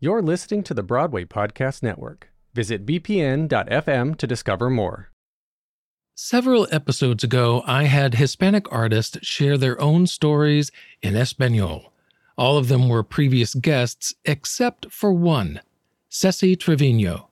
You're 0.00 0.22
listening 0.22 0.62
to 0.62 0.74
the 0.74 0.84
Broadway 0.84 1.24
Podcast 1.24 1.82
Network. 1.82 2.30
Visit 2.54 2.86
bpn.fm 2.86 4.16
to 4.16 4.26
discover 4.28 4.70
more. 4.70 5.10
Several 6.14 6.68
episodes 6.70 7.24
ago, 7.24 7.64
I 7.66 7.84
had 7.84 8.14
Hispanic 8.14 8.72
artists 8.72 9.18
share 9.22 9.58
their 9.58 9.80
own 9.80 10.06
stories 10.06 10.70
in 11.02 11.16
Espanol. 11.16 11.92
All 12.36 12.56
of 12.56 12.68
them 12.68 12.88
were 12.88 13.02
previous 13.02 13.56
guests, 13.56 14.14
except 14.24 14.92
for 14.92 15.12
one, 15.12 15.62
Cecy 16.08 16.56
Treviño. 16.56 17.26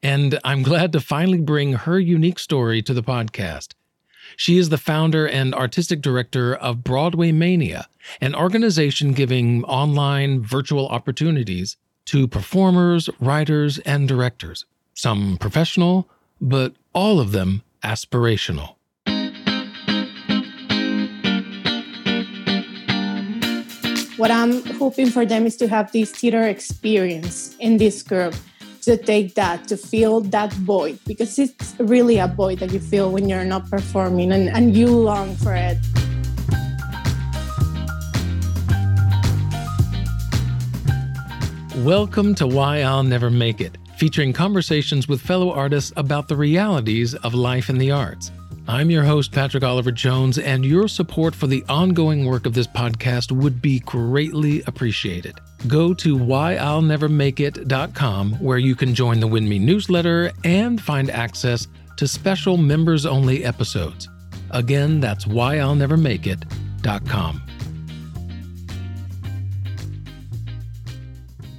And 0.00 0.38
I'm 0.44 0.62
glad 0.70 0.92
to 0.92 1.00
finally 1.00 1.40
bring 1.40 1.72
her 1.72 1.98
unique 1.98 2.38
story 2.38 2.82
to 2.82 2.94
the 2.94 3.02
podcast. 3.02 3.74
She 4.36 4.58
is 4.58 4.68
the 4.68 4.78
founder 4.78 5.26
and 5.26 5.56
artistic 5.56 6.00
director 6.00 6.54
of 6.54 6.84
BroadwayMania, 6.84 7.86
an 8.20 8.36
organization 8.36 9.12
giving 9.12 9.64
online 9.64 10.40
virtual 10.40 10.86
opportunities 10.86 11.76
to 12.06 12.26
performers, 12.26 13.08
writers, 13.20 13.78
and 13.80 14.08
directors, 14.08 14.64
some 14.94 15.36
professional, 15.38 16.08
but 16.40 16.74
all 16.94 17.20
of 17.20 17.32
them 17.32 17.62
aspirational. 17.82 18.76
What 24.16 24.30
I'm 24.30 24.62
hoping 24.76 25.10
for 25.10 25.26
them 25.26 25.46
is 25.46 25.56
to 25.56 25.68
have 25.68 25.90
this 25.90 26.12
theater 26.12 26.42
experience 26.42 27.56
in 27.58 27.78
this 27.78 28.02
group, 28.02 28.34
to 28.82 28.96
take 28.96 29.34
that, 29.34 29.66
to 29.68 29.76
feel 29.76 30.20
that 30.20 30.52
void, 30.52 30.98
because 31.06 31.38
it's 31.38 31.74
really 31.80 32.18
a 32.18 32.28
void 32.28 32.58
that 32.60 32.72
you 32.72 32.78
feel 32.78 33.10
when 33.10 33.28
you're 33.28 33.44
not 33.44 33.68
performing 33.68 34.30
and, 34.30 34.48
and 34.48 34.76
you 34.76 34.88
long 34.88 35.34
for 35.36 35.54
it. 35.54 35.78
Welcome 41.78 42.34
to 42.34 42.46
Why 42.46 42.82
I'll 42.82 43.02
Never 43.02 43.30
Make 43.30 43.62
It, 43.62 43.78
featuring 43.96 44.34
conversations 44.34 45.08
with 45.08 45.22
fellow 45.22 45.50
artists 45.50 45.90
about 45.96 46.28
the 46.28 46.36
realities 46.36 47.14
of 47.14 47.32
life 47.32 47.70
in 47.70 47.78
the 47.78 47.90
arts. 47.90 48.30
I'm 48.68 48.90
your 48.90 49.04
host, 49.04 49.32
Patrick 49.32 49.64
Oliver 49.64 49.90
Jones, 49.90 50.38
and 50.38 50.66
your 50.66 50.86
support 50.86 51.34
for 51.34 51.46
the 51.46 51.64
ongoing 51.70 52.26
work 52.26 52.44
of 52.44 52.52
this 52.52 52.66
podcast 52.66 53.32
would 53.32 53.62
be 53.62 53.78
greatly 53.80 54.62
appreciated. 54.66 55.40
Go 55.66 55.94
to 55.94 56.18
whyillnevermakeit.com 56.18 58.32
where 58.34 58.58
you 58.58 58.74
can 58.74 58.94
join 58.94 59.18
the 59.18 59.28
WINMI 59.28 59.58
newsletter 59.58 60.30
and 60.44 60.78
find 60.78 61.10
access 61.10 61.68
to 61.96 62.06
special 62.06 62.58
members 62.58 63.06
only 63.06 63.46
episodes. 63.46 64.10
Again, 64.50 65.00
that's 65.00 65.24
whyillnevermakeit.com. 65.24 67.42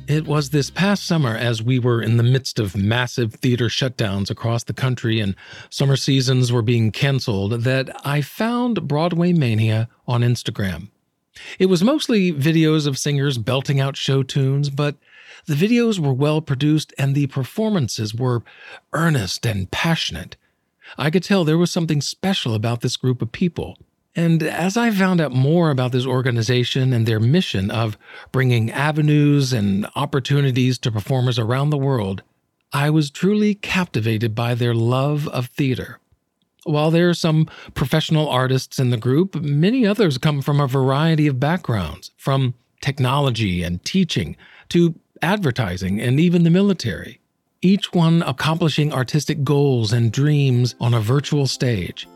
It 0.07 0.27
was 0.27 0.49
this 0.49 0.69
past 0.69 1.05
summer, 1.05 1.33
as 1.33 1.63
we 1.63 1.79
were 1.79 2.01
in 2.01 2.17
the 2.17 2.23
midst 2.23 2.59
of 2.59 2.75
massive 2.75 3.35
theater 3.35 3.67
shutdowns 3.67 4.29
across 4.29 4.65
the 4.65 4.73
country 4.73 5.21
and 5.21 5.33
summer 5.69 5.95
seasons 5.95 6.51
were 6.51 6.61
being 6.61 6.91
canceled, 6.91 7.61
that 7.61 7.89
I 8.05 8.19
found 8.19 8.81
BroadwayMania 8.81 9.87
on 10.05 10.21
Instagram. 10.21 10.89
It 11.57 11.67
was 11.67 11.85
mostly 11.85 12.33
videos 12.33 12.85
of 12.85 12.97
singers 12.97 13.37
belting 13.37 13.79
out 13.79 13.95
show 13.95 14.23
tunes, 14.23 14.69
but 14.69 14.97
the 15.45 15.55
videos 15.55 15.99
were 15.99 16.13
well 16.13 16.41
produced 16.41 16.93
and 16.97 17.15
the 17.15 17.27
performances 17.27 18.13
were 18.13 18.43
earnest 18.91 19.45
and 19.45 19.71
passionate. 19.71 20.35
I 20.97 21.11
could 21.11 21.23
tell 21.23 21.45
there 21.45 21.57
was 21.57 21.71
something 21.71 22.01
special 22.01 22.53
about 22.53 22.81
this 22.81 22.97
group 22.97 23.21
of 23.21 23.31
people. 23.31 23.77
And 24.15 24.43
as 24.43 24.77
I 24.77 24.91
found 24.91 25.21
out 25.21 25.31
more 25.31 25.71
about 25.71 25.91
this 25.91 26.05
organization 26.05 26.93
and 26.93 27.05
their 27.05 27.19
mission 27.19 27.71
of 27.71 27.97
bringing 28.31 28.69
avenues 28.71 29.53
and 29.53 29.87
opportunities 29.95 30.77
to 30.79 30.91
performers 30.91 31.39
around 31.39 31.71
the 31.71 31.77
world, 31.77 32.21
I 32.71 32.89
was 32.89 33.09
truly 33.09 33.55
captivated 33.55 34.35
by 34.35 34.53
their 34.53 34.75
love 34.75 35.27
of 35.29 35.47
theater. 35.47 35.99
While 36.63 36.91
there 36.91 37.09
are 37.09 37.15
some 37.15 37.49
professional 37.73 38.29
artists 38.29 38.79
in 38.79 38.89
the 38.89 38.97
group, 38.97 39.35
many 39.35 39.85
others 39.85 40.17
come 40.17 40.41
from 40.41 40.59
a 40.59 40.67
variety 40.67 41.27
of 41.27 41.39
backgrounds, 41.39 42.11
from 42.15 42.53
technology 42.81 43.63
and 43.63 43.83
teaching 43.83 44.37
to 44.69 44.95
advertising 45.21 45.99
and 45.99 46.19
even 46.19 46.43
the 46.43 46.49
military, 46.49 47.19
each 47.61 47.93
one 47.93 48.21
accomplishing 48.23 48.93
artistic 48.93 49.43
goals 49.43 49.91
and 49.91 50.11
dreams 50.11 50.75
on 50.79 50.93
a 50.93 50.99
virtual 50.99 51.47
stage. 51.47 52.07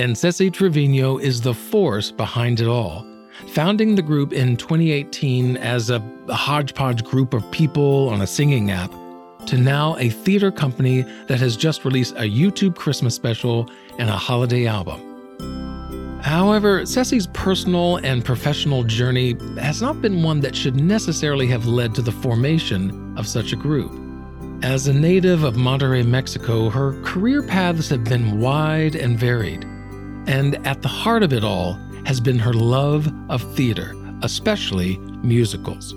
And 0.00 0.16
Cecy 0.16 0.50
Treviño 0.50 1.20
is 1.20 1.42
the 1.42 1.52
force 1.52 2.10
behind 2.10 2.60
it 2.60 2.66
all. 2.66 3.06
Founding 3.48 3.96
the 3.96 4.00
group 4.00 4.32
in 4.32 4.56
2018 4.56 5.58
as 5.58 5.90
a 5.90 6.00
hodgepodge 6.30 7.04
group 7.04 7.34
of 7.34 7.48
people 7.50 8.08
on 8.08 8.22
a 8.22 8.26
singing 8.26 8.70
app, 8.70 8.90
to 9.44 9.58
now 9.58 9.98
a 9.98 10.08
theater 10.08 10.50
company 10.50 11.02
that 11.26 11.38
has 11.38 11.54
just 11.54 11.84
released 11.84 12.14
a 12.14 12.22
YouTube 12.22 12.76
Christmas 12.76 13.14
special 13.14 13.68
and 13.98 14.08
a 14.08 14.16
holiday 14.16 14.66
album. 14.66 15.02
However, 16.22 16.86
Cecy's 16.86 17.26
personal 17.26 17.98
and 17.98 18.24
professional 18.24 18.84
journey 18.84 19.36
has 19.58 19.82
not 19.82 20.00
been 20.00 20.22
one 20.22 20.40
that 20.40 20.56
should 20.56 20.76
necessarily 20.76 21.46
have 21.48 21.66
led 21.66 21.94
to 21.96 22.00
the 22.00 22.12
formation 22.12 23.18
of 23.18 23.28
such 23.28 23.52
a 23.52 23.56
group. 23.56 23.92
As 24.62 24.86
a 24.86 24.94
native 24.94 25.44
of 25.44 25.56
Monterrey, 25.56 26.06
Mexico, 26.06 26.70
her 26.70 26.98
career 27.02 27.42
paths 27.42 27.90
have 27.90 28.04
been 28.04 28.40
wide 28.40 28.94
and 28.94 29.18
varied. 29.18 29.66
And 30.30 30.64
at 30.64 30.82
the 30.82 30.88
heart 30.88 31.24
of 31.24 31.32
it 31.32 31.42
all 31.42 31.72
has 32.06 32.20
been 32.20 32.38
her 32.38 32.52
love 32.52 33.12
of 33.28 33.42
theater, 33.56 33.96
especially 34.22 34.96
musicals. 35.24 35.92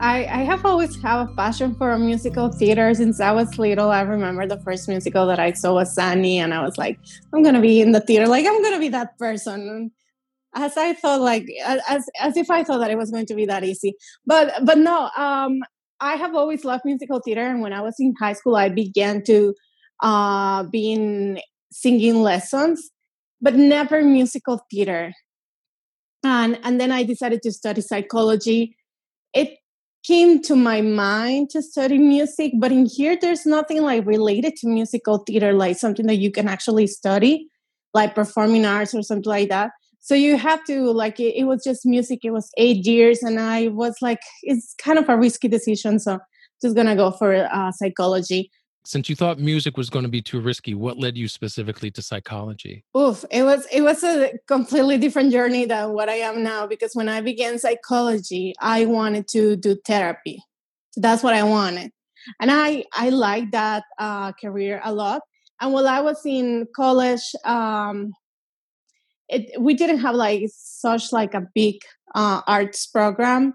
I, 0.00 0.18
I 0.30 0.44
have 0.44 0.64
always 0.64 0.94
had 1.02 1.22
a 1.22 1.26
passion 1.34 1.74
for 1.74 1.98
musical 1.98 2.52
theater 2.52 2.94
since 2.94 3.18
I 3.18 3.32
was 3.32 3.58
little. 3.58 3.90
I 3.90 4.02
remember 4.02 4.46
the 4.46 4.60
first 4.60 4.86
musical 4.86 5.26
that 5.26 5.40
I 5.40 5.50
saw 5.50 5.74
was 5.74 5.98
Annie, 5.98 6.38
and 6.38 6.54
I 6.54 6.62
was 6.62 6.78
like, 6.78 7.00
I'm 7.34 7.42
gonna 7.42 7.60
be 7.60 7.80
in 7.80 7.90
the 7.90 8.00
theater, 8.00 8.28
like 8.28 8.46
I'm 8.46 8.62
gonna 8.62 8.78
be 8.78 8.88
that 8.90 9.18
person. 9.18 9.90
As 10.54 10.76
I 10.76 10.94
thought, 10.94 11.20
like 11.20 11.48
as 11.66 12.08
as 12.20 12.36
if 12.36 12.52
I 12.52 12.62
thought 12.62 12.78
that 12.78 12.92
it 12.92 12.98
was 12.98 13.10
going 13.10 13.26
to 13.26 13.34
be 13.34 13.46
that 13.46 13.64
easy, 13.64 13.94
but 14.26 14.64
but 14.64 14.78
no. 14.78 15.10
Um, 15.16 15.58
I 15.98 16.14
have 16.14 16.36
always 16.36 16.64
loved 16.64 16.84
musical 16.84 17.18
theater, 17.18 17.44
and 17.44 17.62
when 17.62 17.72
I 17.72 17.80
was 17.80 17.96
in 17.98 18.14
high 18.20 18.34
school, 18.34 18.54
I 18.54 18.68
began 18.68 19.24
to 19.24 19.56
uh, 20.04 20.62
be 20.62 20.92
in 20.92 21.40
singing 21.72 22.22
lessons 22.22 22.92
but 23.40 23.54
never 23.54 24.02
musical 24.02 24.60
theater. 24.70 25.12
And, 26.24 26.58
and 26.64 26.80
then 26.80 26.90
I 26.90 27.04
decided 27.04 27.42
to 27.42 27.52
study 27.52 27.80
psychology. 27.80 28.76
It 29.32 29.58
came 30.04 30.42
to 30.42 30.56
my 30.56 30.80
mind 30.80 31.50
to 31.50 31.62
study 31.62 31.98
music, 31.98 32.52
but 32.58 32.72
in 32.72 32.86
here, 32.86 33.16
there's 33.20 33.46
nothing 33.46 33.82
like 33.82 34.06
related 34.06 34.56
to 34.56 34.68
musical 34.68 35.18
theater, 35.18 35.52
like 35.52 35.76
something 35.76 36.06
that 36.06 36.16
you 36.16 36.30
can 36.30 36.48
actually 36.48 36.86
study, 36.86 37.48
like 37.94 38.14
performing 38.14 38.64
arts 38.64 38.94
or 38.94 39.02
something 39.02 39.30
like 39.30 39.48
that. 39.48 39.70
So 40.00 40.14
you 40.14 40.36
have 40.38 40.64
to 40.64 40.90
like 40.90 41.20
it, 41.20 41.36
it 41.36 41.44
was 41.44 41.62
just 41.62 41.84
music. 41.84 42.20
It 42.22 42.30
was 42.30 42.50
eight 42.56 42.86
years, 42.86 43.22
and 43.22 43.38
I 43.38 43.68
was 43.68 43.96
like, 44.00 44.20
it's 44.42 44.74
kind 44.82 44.98
of 44.98 45.08
a 45.08 45.18
risky 45.18 45.48
decision. 45.48 45.98
So 45.98 46.18
just 46.62 46.74
gonna 46.74 46.96
go 46.96 47.10
for 47.10 47.34
uh, 47.34 47.72
psychology 47.72 48.50
since 48.88 49.10
you 49.10 49.14
thought 49.14 49.38
music 49.38 49.76
was 49.76 49.90
going 49.90 50.02
to 50.02 50.08
be 50.08 50.22
too 50.22 50.40
risky 50.40 50.72
what 50.72 50.98
led 50.98 51.14
you 51.14 51.28
specifically 51.28 51.90
to 51.90 52.00
psychology? 52.00 52.84
Oof 52.96 53.22
it 53.30 53.42
was 53.42 53.66
it 53.70 53.82
was 53.82 54.02
a 54.02 54.32
completely 54.46 54.96
different 54.96 55.30
journey 55.30 55.66
than 55.66 55.92
what 55.92 56.08
i 56.08 56.14
am 56.14 56.42
now 56.42 56.66
because 56.66 56.94
when 56.94 57.08
i 57.08 57.20
began 57.20 57.58
psychology 57.58 58.54
i 58.60 58.86
wanted 58.86 59.28
to 59.28 59.56
do 59.56 59.76
therapy. 59.86 60.42
So 60.92 61.02
that's 61.02 61.22
what 61.22 61.34
i 61.34 61.42
wanted. 61.42 61.90
And 62.40 62.50
i 62.50 62.84
i 62.94 63.10
like 63.10 63.50
that 63.50 63.84
uh, 63.98 64.32
career 64.32 64.80
a 64.82 64.92
lot. 64.92 65.20
And 65.60 65.72
while 65.72 65.86
i 65.86 66.00
was 66.00 66.24
in 66.24 66.66
college 66.74 67.26
um 67.44 68.14
it, 69.28 69.60
we 69.60 69.74
didn't 69.74 69.98
have 69.98 70.14
like 70.14 70.44
such 70.54 71.12
like 71.12 71.34
a 71.34 71.46
big 71.54 71.76
uh, 72.14 72.40
arts 72.46 72.86
program 72.86 73.52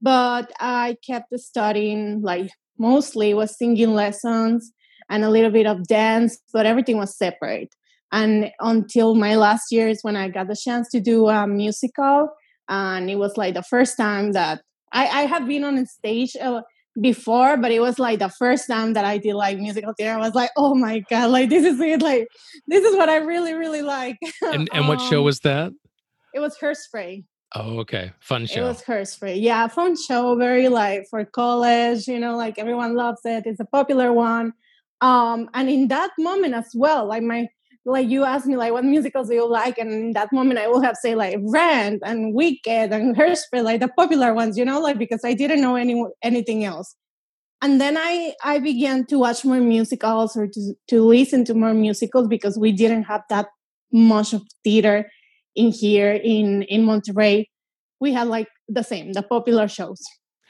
but 0.00 0.52
i 0.60 0.96
kept 1.04 1.36
studying 1.40 2.22
like 2.22 2.50
mostly 2.78 3.34
was 3.34 3.58
singing 3.58 3.94
lessons 3.94 4.72
and 5.08 5.24
a 5.24 5.30
little 5.30 5.50
bit 5.50 5.66
of 5.66 5.86
dance, 5.86 6.38
but 6.52 6.66
everything 6.66 6.98
was 6.98 7.16
separate. 7.16 7.74
And 8.12 8.50
until 8.60 9.14
my 9.14 9.36
last 9.36 9.72
year 9.72 9.88
is 9.88 10.02
when 10.02 10.16
I 10.16 10.28
got 10.28 10.48
the 10.48 10.56
chance 10.56 10.88
to 10.90 11.00
do 11.00 11.28
a 11.28 11.46
musical, 11.46 12.30
and 12.68 13.10
it 13.10 13.16
was 13.16 13.36
like 13.36 13.54
the 13.54 13.62
first 13.62 13.96
time 13.96 14.32
that 14.32 14.62
I, 14.92 15.06
I 15.06 15.22
had 15.22 15.46
been 15.46 15.64
on 15.64 15.78
a 15.78 15.86
stage 15.86 16.36
uh, 16.40 16.62
before, 17.00 17.56
but 17.56 17.70
it 17.70 17.80
was 17.80 17.98
like 17.98 18.18
the 18.18 18.28
first 18.28 18.68
time 18.68 18.94
that 18.94 19.04
I 19.04 19.18
did 19.18 19.34
like 19.34 19.58
musical 19.58 19.92
theater. 19.92 20.18
I 20.18 20.18
was 20.18 20.34
like, 20.34 20.50
oh 20.56 20.74
my 20.74 21.00
god, 21.10 21.30
like 21.30 21.50
this 21.50 21.64
is 21.64 21.80
it, 21.80 22.02
like 22.02 22.28
this 22.66 22.84
is 22.84 22.96
what 22.96 23.08
I 23.08 23.16
really 23.16 23.54
really 23.54 23.82
like. 23.82 24.18
And 24.42 24.68
and 24.72 24.82
um, 24.82 24.88
what 24.88 25.00
show 25.00 25.18
um, 25.18 25.24
was 25.24 25.40
that? 25.40 25.72
It 26.34 26.40
was 26.40 26.56
Hairspray. 26.58 27.24
Oh, 27.54 27.78
okay. 27.80 28.12
Fun 28.20 28.46
show. 28.46 28.64
It 28.64 28.68
was 28.68 28.82
Hairspray. 28.82 29.40
Yeah, 29.40 29.68
fun 29.68 29.96
show. 29.96 30.36
Very 30.36 30.68
like 30.68 31.06
for 31.08 31.24
college, 31.24 32.06
you 32.08 32.18
know, 32.18 32.36
like 32.36 32.58
everyone 32.58 32.94
loves 32.94 33.20
it. 33.24 33.44
It's 33.46 33.60
a 33.60 33.64
popular 33.64 34.12
one 34.12 34.52
um 35.00 35.48
and 35.54 35.68
in 35.68 35.88
that 35.88 36.10
moment 36.18 36.54
as 36.54 36.70
well 36.74 37.06
like 37.06 37.22
my 37.22 37.46
like 37.86 38.08
you 38.08 38.24
asked 38.24 38.46
me 38.46 38.56
like 38.56 38.72
what 38.72 38.84
musicals 38.84 39.28
do 39.28 39.34
you 39.34 39.48
like? 39.48 39.78
And 39.78 39.92
in 39.92 40.12
that 40.12 40.32
moment 40.32 40.58
i 40.58 40.66
will 40.66 40.82
have 40.82 40.96
say 40.96 41.14
like 41.14 41.38
rent 41.40 42.02
and 42.04 42.34
wicked 42.34 42.92
and 42.92 43.16
hairspray 43.16 43.62
like 43.62 43.80
the 43.80 43.88
popular 43.88 44.34
ones 44.34 44.58
you 44.58 44.64
know 44.64 44.80
like 44.80 44.98
because 44.98 45.20
i 45.24 45.32
didn't 45.32 45.60
know 45.62 45.76
any 45.76 46.04
anything 46.22 46.64
else. 46.64 46.94
And 47.62 47.80
then 47.80 47.96
i 47.96 48.34
i 48.44 48.58
began 48.58 49.06
to 49.06 49.18
watch 49.18 49.44
more 49.44 49.60
musicals 49.60 50.36
or 50.36 50.48
to, 50.48 50.74
to 50.88 51.04
listen 51.04 51.44
to 51.46 51.54
more 51.54 51.74
musicals 51.74 52.26
because 52.28 52.58
we 52.58 52.72
didn't 52.72 53.04
have 53.04 53.22
that 53.30 53.46
much 53.92 54.32
of 54.32 54.42
theater 54.64 55.08
in 55.54 55.70
here 55.70 56.12
in 56.12 56.62
in 56.64 56.82
monterrey. 56.82 57.46
We 58.00 58.12
had 58.12 58.26
like 58.26 58.48
the 58.68 58.82
same 58.82 59.12
the 59.12 59.22
popular 59.22 59.68
shows 59.68 60.02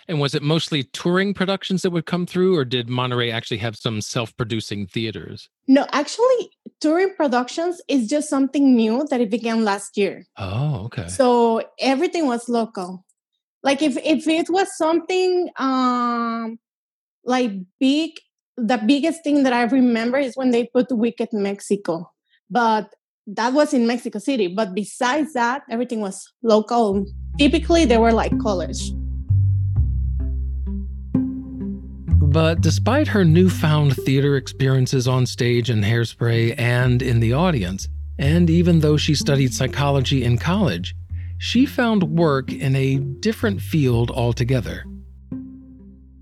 and 0.09 0.21
was 0.21 0.35
it 0.35 0.43
mostly 0.43 0.85
touring 0.85 1.35
productions 1.35 1.83
that 1.83 1.91
would 1.91 2.07
come 2.07 2.27
through, 2.27 2.57
or 2.57 2.65
did 2.65 2.89
Monterrey 2.89 3.33
actually 3.33 3.59
have 3.59 3.77
some 3.77 4.01
self 4.01 4.37
producing 4.37 4.87
theaters? 4.87 5.49
No, 5.67 5.87
actually, 5.93 6.51
touring 6.81 7.15
productions 7.17 7.81
is 7.89 8.09
just 8.09 8.29
something 8.29 8.75
new 8.75 9.07
that 9.11 9.21
it 9.21 9.31
began 9.31 9.65
last 9.65 9.97
year. 9.97 10.25
Oh, 10.37 10.85
okay. 10.87 11.09
So 11.09 11.63
everything 11.81 12.27
was 12.27 12.49
local. 12.49 13.05
Like 13.63 13.83
if, 13.83 13.97
if 13.99 14.29
it 14.29 14.49
was 14.49 14.77
something 14.77 15.51
um 15.59 16.59
like 17.25 17.51
big, 17.81 18.13
the 18.57 18.79
biggest 18.79 19.25
thing 19.25 19.43
that 19.43 19.53
I 19.53 19.65
remember 19.65 20.19
is 20.19 20.37
when 20.37 20.53
they 20.53 20.67
put 20.67 20.87
Wicked 20.91 21.31
Mexico. 21.33 22.13
But 22.49 22.95
that 23.27 23.53
was 23.53 23.75
in 23.75 23.89
Mexico 23.89 24.21
City. 24.21 24.47
But 24.47 24.73
besides 24.75 25.33
that, 25.33 25.63
everything 25.69 26.01
was 26.01 26.33
local. 26.45 27.05
Typically, 27.39 27.85
they 27.85 27.99
were 27.99 28.13
like 28.13 28.39
college. 28.39 28.93
But 32.37 32.61
despite 32.61 33.09
her 33.09 33.25
newfound 33.25 33.97
theater 33.97 34.37
experiences 34.37 35.09
on 35.09 35.25
stage 35.25 35.71
in 35.71 35.81
Hairspray 35.81 36.55
and 36.59 37.01
in 37.01 37.21
the 37.21 37.33
audience, 37.33 37.89
and 38.19 38.51
even 38.51 38.81
though 38.81 38.99
she 38.99 39.15
studied 39.15 39.55
psychology 39.55 40.23
in 40.23 40.37
college, 40.37 40.95
she 41.39 41.65
found 41.65 42.03
work 42.03 42.53
in 42.53 42.77
a 42.77 42.99
different 42.99 43.63
field 43.63 44.11
altogether. 44.11 44.85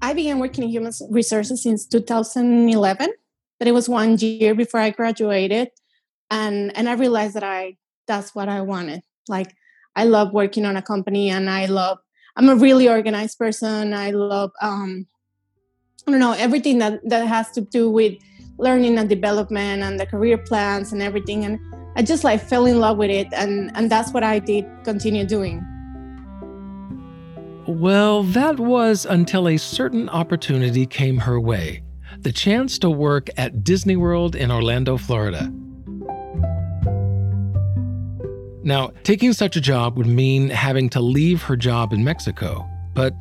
I 0.02 0.12
began 0.12 0.38
working 0.38 0.62
in 0.62 0.70
human 0.70 0.92
resources 1.10 1.64
since 1.64 1.84
2011, 1.84 3.12
but 3.58 3.66
it 3.66 3.72
was 3.72 3.88
one 3.88 4.16
year 4.18 4.54
before 4.54 4.78
I 4.78 4.90
graduated, 4.90 5.70
and 6.30 6.70
and 6.76 6.88
I 6.88 6.92
realized 6.92 7.34
that 7.34 7.42
I 7.42 7.76
that's 8.06 8.36
what 8.36 8.48
I 8.48 8.60
wanted. 8.60 9.02
Like 9.26 9.52
I 9.96 10.04
love 10.04 10.32
working 10.32 10.64
on 10.64 10.76
a 10.76 10.82
company, 10.82 11.30
and 11.30 11.50
I 11.50 11.66
love 11.66 11.98
I'm 12.36 12.48
a 12.48 12.54
really 12.54 12.88
organized 12.88 13.36
person. 13.36 13.92
I 13.92 14.12
love 14.12 14.52
um, 14.62 15.08
I 16.06 16.10
don't 16.10 16.20
know, 16.20 16.32
everything 16.32 16.78
that, 16.78 17.00
that 17.08 17.26
has 17.26 17.50
to 17.52 17.62
do 17.62 17.90
with 17.90 18.18
learning 18.58 18.98
and 18.98 19.08
development 19.08 19.82
and 19.82 19.98
the 19.98 20.06
career 20.06 20.36
plans 20.36 20.92
and 20.92 21.00
everything. 21.00 21.44
And 21.44 21.58
I 21.96 22.02
just 22.02 22.24
like 22.24 22.42
fell 22.42 22.66
in 22.66 22.78
love 22.78 22.98
with 22.98 23.10
it. 23.10 23.28
And, 23.32 23.70
and 23.74 23.90
that's 23.90 24.12
what 24.12 24.22
I 24.22 24.38
did 24.38 24.66
continue 24.84 25.24
doing. 25.24 25.64
Well, 27.66 28.22
that 28.24 28.60
was 28.60 29.06
until 29.06 29.48
a 29.48 29.56
certain 29.56 30.10
opportunity 30.10 30.84
came 30.84 31.18
her 31.18 31.40
way 31.40 31.82
the 32.20 32.32
chance 32.32 32.78
to 32.78 32.88
work 32.88 33.28
at 33.36 33.64
Disney 33.64 33.96
World 33.96 34.36
in 34.36 34.50
Orlando, 34.50 34.96
Florida. 34.96 35.52
Now, 38.62 38.92
taking 39.02 39.32
such 39.32 39.56
a 39.56 39.60
job 39.60 39.98
would 39.98 40.06
mean 40.06 40.48
having 40.48 40.88
to 40.90 41.00
leave 41.00 41.42
her 41.42 41.56
job 41.56 41.92
in 41.92 42.04
Mexico. 42.04 42.66
But 42.94 43.14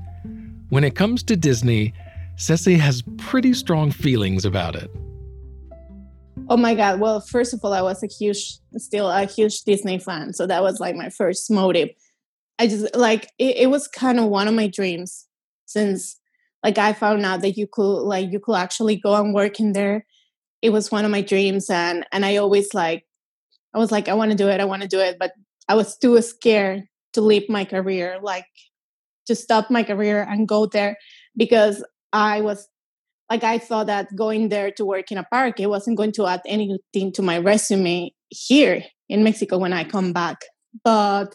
when 0.70 0.84
it 0.84 0.96
comes 0.96 1.22
to 1.24 1.36
Disney, 1.36 1.94
Cecy 2.36 2.78
has 2.78 3.04
pretty 3.18 3.54
strong 3.54 3.92
feelings 3.92 4.46
about 4.46 4.76
it. 4.76 4.90
Oh 6.50 6.58
my 6.58 6.76
God. 6.76 7.00
Well, 7.00 7.22
first 7.22 7.54
of 7.54 7.62
all, 7.64 7.74
I 7.74 7.82
was 7.82 8.04
a 8.04 8.08
huge, 8.08 8.58
still 8.78 9.10
a 9.10 9.26
huge 9.26 9.62
Disney 9.64 9.98
fan. 9.98 10.34
So 10.34 10.46
that 10.48 10.62
was 10.62 10.80
like 10.80 10.96
my 10.96 11.10
first 11.10 11.50
motive. 11.50 11.90
I 12.60 12.68
just 12.68 12.96
like 12.96 13.30
it, 13.40 13.58
it 13.58 13.70
was 13.70 13.88
kind 13.88 14.20
of 14.20 14.26
one 14.26 14.48
of 14.48 14.54
my 14.54 14.68
dreams 14.68 15.26
since 15.66 16.20
like 16.64 16.78
I 16.78 16.94
found 16.94 17.26
out 17.26 17.42
that 17.42 17.58
you 17.58 17.68
could 17.72 18.02
like 18.04 18.32
you 18.32 18.40
could 18.40 18.56
actually 18.56 18.98
go 18.98 19.16
and 19.16 19.34
work 19.34 19.60
in 19.60 19.74
there. 19.74 20.06
It 20.62 20.72
was 20.72 20.92
one 20.92 21.06
of 21.06 21.12
my 21.12 21.22
dreams 21.22 21.70
and 21.70 22.06
and 22.12 22.26
I 22.26 22.38
always 22.38 22.74
like 22.74 23.06
I 23.74 23.78
was 23.78 23.92
like 23.92 24.08
I 24.08 24.14
want 24.14 24.32
to 24.32 24.38
do 24.38 24.50
it, 24.50 24.60
I 24.60 24.66
want 24.66 24.82
to 24.82 24.88
do 24.88 25.00
it, 25.00 25.18
but 25.20 25.32
I 25.68 25.76
was 25.76 25.98
too 25.98 26.22
scared 26.22 26.84
to 27.14 27.22
leave 27.22 27.50
my 27.50 27.66
career, 27.66 28.20
like 28.22 28.46
to 29.28 29.36
stop 29.36 29.72
my 29.72 29.84
career 29.84 30.28
and 30.30 30.48
go 30.48 30.66
there 30.66 30.98
because 31.38 31.84
I 32.14 32.42
was 32.42 32.70
like 33.30 33.44
I 33.44 33.58
thought 33.58 33.88
that 33.88 34.16
going 34.16 34.50
there 34.50 34.72
to 34.72 34.86
work 34.86 35.12
in 35.12 35.18
a 35.18 35.24
park 35.24 35.60
it 35.60 35.68
wasn't 35.68 35.98
going 35.98 36.12
to 36.14 36.28
add 36.28 36.42
anything 36.46 37.12
to 37.14 37.22
my 37.22 37.40
resume 37.40 38.14
here 38.30 38.84
in 39.10 39.24
Mexico 39.24 39.58
when 39.58 39.74
I 39.74 39.84
come 39.84 40.14
back. 40.14 40.38
But 40.84 41.34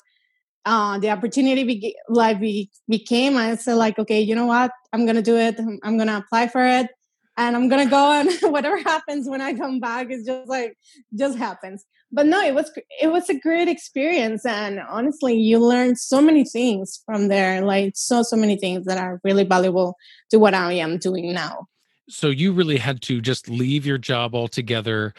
uh, 0.64 0.98
the 0.98 1.10
opportunity 1.10 1.64
be- 1.64 1.96
like 2.08 2.40
be- 2.40 2.70
became, 2.88 3.36
I 3.36 3.56
said 3.56 3.74
like, 3.74 3.98
okay, 3.98 4.20
you 4.20 4.34
know 4.34 4.46
what? 4.46 4.70
I'm 4.92 5.06
gonna 5.06 5.22
do 5.22 5.36
it. 5.36 5.58
I'm 5.82 5.98
gonna 5.98 6.18
apply 6.18 6.48
for 6.48 6.64
it, 6.64 6.88
and 7.36 7.56
I'm 7.56 7.68
gonna 7.68 7.88
go. 7.88 8.12
And 8.12 8.30
whatever 8.52 8.78
happens 8.78 9.28
when 9.28 9.40
I 9.40 9.54
come 9.54 9.80
back 9.80 10.10
is 10.10 10.24
just 10.24 10.48
like 10.48 10.76
just 11.14 11.38
happens 11.38 11.84
but 12.10 12.26
no 12.26 12.40
it 12.40 12.54
was 12.54 12.70
it 13.00 13.08
was 13.08 13.28
a 13.28 13.38
great 13.38 13.68
experience 13.68 14.44
and 14.46 14.80
honestly 14.88 15.36
you 15.36 15.58
learn 15.58 15.94
so 15.96 16.20
many 16.20 16.44
things 16.44 17.02
from 17.04 17.28
there 17.28 17.60
like 17.60 17.92
so 17.94 18.22
so 18.22 18.36
many 18.36 18.56
things 18.56 18.86
that 18.86 18.98
are 18.98 19.20
really 19.24 19.44
valuable 19.44 19.96
to 20.30 20.38
what 20.38 20.54
i 20.54 20.72
am 20.72 20.98
doing 20.98 21.32
now. 21.32 21.66
So 22.10 22.28
you 22.28 22.52
really 22.52 22.78
had 22.78 23.02
to 23.02 23.20
just 23.20 23.50
leave 23.50 23.84
your 23.84 23.98
job 23.98 24.34
altogether. 24.34 25.12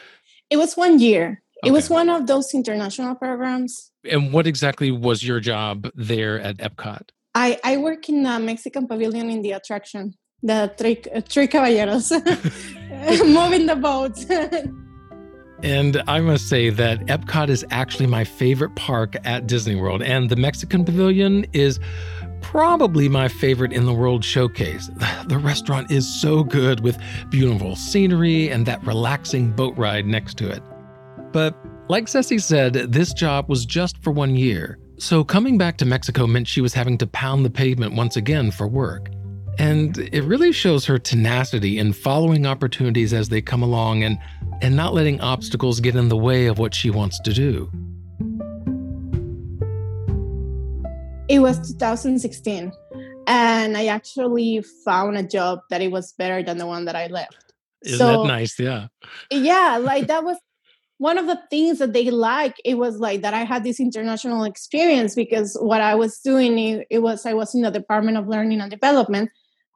It 0.50 0.56
was 0.56 0.76
one 0.76 0.98
year. 0.98 1.40
Okay. 1.62 1.68
it 1.68 1.72
was 1.72 1.88
one 1.88 2.08
of 2.08 2.26
those 2.26 2.52
international 2.52 3.14
programs. 3.14 3.92
And 4.10 4.32
what 4.32 4.46
exactly 4.46 4.90
was 4.90 5.22
your 5.22 5.38
job 5.38 5.88
there 5.94 6.40
at 6.40 6.56
epcot? 6.56 7.10
I 7.34 7.60
i 7.62 7.76
work 7.76 8.08
in 8.08 8.24
the 8.24 8.38
mexican 8.40 8.88
pavilion 8.88 9.30
in 9.30 9.42
the 9.42 9.52
attraction 9.52 10.14
the 10.42 10.72
three, 10.76 11.00
uh, 11.14 11.20
three 11.20 11.46
caballeros. 11.46 12.10
Moving 13.24 13.66
the 13.66 13.76
boats 13.76 14.24
And 15.62 16.02
I 16.06 16.20
must 16.20 16.48
say 16.48 16.70
that 16.70 17.00
Epcot 17.06 17.48
is 17.48 17.64
actually 17.70 18.06
my 18.06 18.24
favorite 18.24 18.74
park 18.76 19.14
at 19.24 19.46
Disney 19.46 19.74
World, 19.74 20.02
and 20.02 20.30
the 20.30 20.36
Mexican 20.36 20.84
Pavilion 20.84 21.44
is 21.52 21.78
probably 22.40 23.08
my 23.08 23.28
favorite 23.28 23.72
in 23.72 23.84
the 23.84 23.92
World 23.92 24.24
Showcase. 24.24 24.90
The 25.26 25.38
restaurant 25.38 25.92
is 25.92 26.08
so 26.20 26.42
good 26.42 26.80
with 26.80 26.98
beautiful 27.28 27.76
scenery 27.76 28.48
and 28.48 28.66
that 28.66 28.84
relaxing 28.84 29.52
boat 29.52 29.76
ride 29.76 30.06
next 30.06 30.36
to 30.38 30.50
it. 30.50 30.62
But 31.32 31.54
like 31.88 32.06
Cecy 32.06 32.42
said, 32.42 32.72
this 32.72 33.12
job 33.12 33.48
was 33.48 33.64
just 33.64 34.02
for 34.02 34.10
one 34.10 34.34
year. 34.34 34.78
So 34.98 35.22
coming 35.22 35.56
back 35.56 35.76
to 35.78 35.84
Mexico 35.84 36.26
meant 36.26 36.48
she 36.48 36.60
was 36.60 36.74
having 36.74 36.98
to 36.98 37.06
pound 37.06 37.44
the 37.44 37.50
pavement 37.50 37.94
once 37.94 38.16
again 38.16 38.50
for 38.50 38.66
work. 38.66 39.10
And 39.58 39.98
it 39.98 40.22
really 40.22 40.52
shows 40.52 40.86
her 40.86 40.98
tenacity 40.98 41.78
in 41.78 41.92
following 41.92 42.46
opportunities 42.46 43.12
as 43.12 43.28
they 43.28 43.42
come 43.42 43.62
along 43.62 44.02
and, 44.02 44.18
and 44.62 44.74
not 44.76 44.94
letting 44.94 45.20
obstacles 45.20 45.80
get 45.80 45.96
in 45.96 46.08
the 46.08 46.16
way 46.16 46.46
of 46.46 46.58
what 46.58 46.74
she 46.74 46.90
wants 46.90 47.20
to 47.20 47.32
do. 47.32 47.70
It 51.28 51.38
was 51.38 51.72
2016, 51.72 52.72
and 53.26 53.76
I 53.76 53.86
actually 53.86 54.62
found 54.84 55.16
a 55.16 55.22
job 55.22 55.60
that 55.70 55.80
it 55.80 55.92
was 55.92 56.12
better 56.14 56.42
than 56.42 56.58
the 56.58 56.66
one 56.66 56.86
that 56.86 56.96
I 56.96 57.06
left. 57.06 57.52
Isn't 57.82 57.98
so, 57.98 58.22
that 58.22 58.28
nice? 58.28 58.58
Yeah. 58.58 58.88
Yeah, 59.30 59.78
like 59.80 60.08
that 60.08 60.24
was 60.24 60.38
one 61.00 61.16
of 61.16 61.26
the 61.26 61.40
things 61.48 61.78
that 61.78 61.94
they 61.94 62.10
like 62.10 62.56
it 62.62 62.74
was 62.74 62.98
like 62.98 63.22
that 63.22 63.32
i 63.32 63.42
had 63.42 63.64
this 63.64 63.80
international 63.80 64.44
experience 64.44 65.14
because 65.14 65.56
what 65.58 65.80
i 65.80 65.94
was 65.94 66.18
doing 66.18 66.58
it, 66.58 66.86
it, 66.90 66.98
was 66.98 67.24
i 67.24 67.32
was 67.32 67.54
in 67.54 67.62
the 67.62 67.70
department 67.70 68.18
of 68.18 68.28
learning 68.28 68.60
and 68.60 68.70
development 68.70 69.30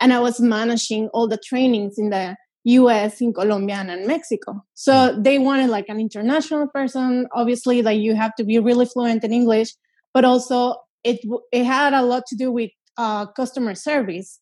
and 0.04 0.12
I 0.12 0.20
was 0.20 0.38
managing 0.38 1.08
all 1.14 1.26
the 1.26 1.38
trainings 1.38 1.99
in 1.99 2.11
the 2.11 2.37
US, 2.64 3.23
in 3.23 3.32
Colombia, 3.32 3.76
and 3.76 4.06
Mexico. 4.06 4.62
So 4.75 4.92
mm. 4.92 5.25
they 5.25 5.38
wanted 5.38 5.70
like 5.70 5.87
an 5.88 5.99
international 5.99 6.68
person. 6.68 7.26
Obviously, 7.32 7.80
like 7.80 7.99
you 7.99 8.14
have 8.14 8.34
to 8.37 8.44
be 8.44 8.58
really 8.58 8.84
fluent 8.84 9.25
in 9.25 9.32
English, 9.32 9.70
but 10.12 10.26
also 10.26 10.76
it 11.04 11.20
it 11.52 11.64
had 11.64 11.94
a 11.94 12.02
lot 12.02 12.25
to 12.26 12.37
do 12.37 12.52
with 12.52 12.70
uh, 12.99 13.25
customer 13.32 13.75
service. 13.75 14.38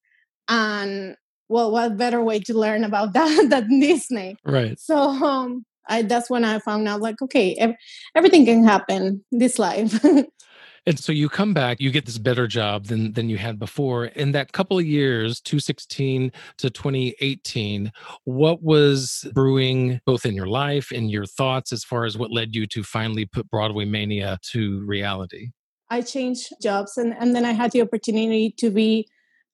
And 0.49 1.15
well, 1.49 1.71
what 1.71 1.97
better 1.97 2.21
way 2.21 2.41
to 2.41 2.55
learn 2.55 2.83
about 2.83 3.13
that 3.17 3.47
than 3.49 3.79
Disney? 3.79 4.37
Right. 4.45 4.81
So 4.81 4.97
um, 4.99 5.65
I, 5.89 6.03
that's 6.03 6.29
when 6.29 6.45
I 6.45 6.59
found 6.59 6.89
out 6.89 7.01
like, 7.01 7.23
okay, 7.23 7.55
ev- 7.55 7.77
everything 8.17 8.47
can 8.47 8.65
happen 8.65 9.25
this 9.31 9.61
life. 9.61 10.05
And 10.85 10.99
so 10.99 11.13
you 11.13 11.29
come 11.29 11.55
back, 11.55 11.81
you 11.81 11.93
get 11.93 12.07
this 12.07 12.19
better 12.19 12.49
job 12.49 12.87
than 12.87 13.13
than 13.13 13.29
you 13.29 13.39
had 13.39 13.59
before. 13.59 14.07
In 14.07 14.33
that 14.33 14.53
couple 14.53 14.79
of 14.79 14.85
years, 14.85 15.41
2016 15.41 16.33
to 16.59 16.71
2018, 16.71 17.93
what 18.25 18.63
was 18.63 19.29
brewing 19.33 20.01
both 20.05 20.27
in 20.27 20.35
your 20.35 20.49
life 20.49 20.91
and 20.91 21.11
your 21.11 21.25
thoughts 21.25 21.73
as 21.73 21.85
far 21.85 22.05
as 22.05 22.19
what 22.19 22.33
led 22.33 22.55
you 22.55 22.67
to 22.67 22.83
finally 22.83 23.27
put 23.27 23.49
BroadwayMania 23.51 24.41
to 24.53 24.85
reality? 24.85 25.51
I 25.89 26.01
changed 26.01 26.49
jobs 26.61 26.97
and, 26.97 27.15
and 27.21 27.37
then 27.37 27.45
I 27.45 27.53
had 27.53 27.71
the 27.71 27.83
opportunity 27.83 28.51
to 28.59 28.71
be 28.71 29.07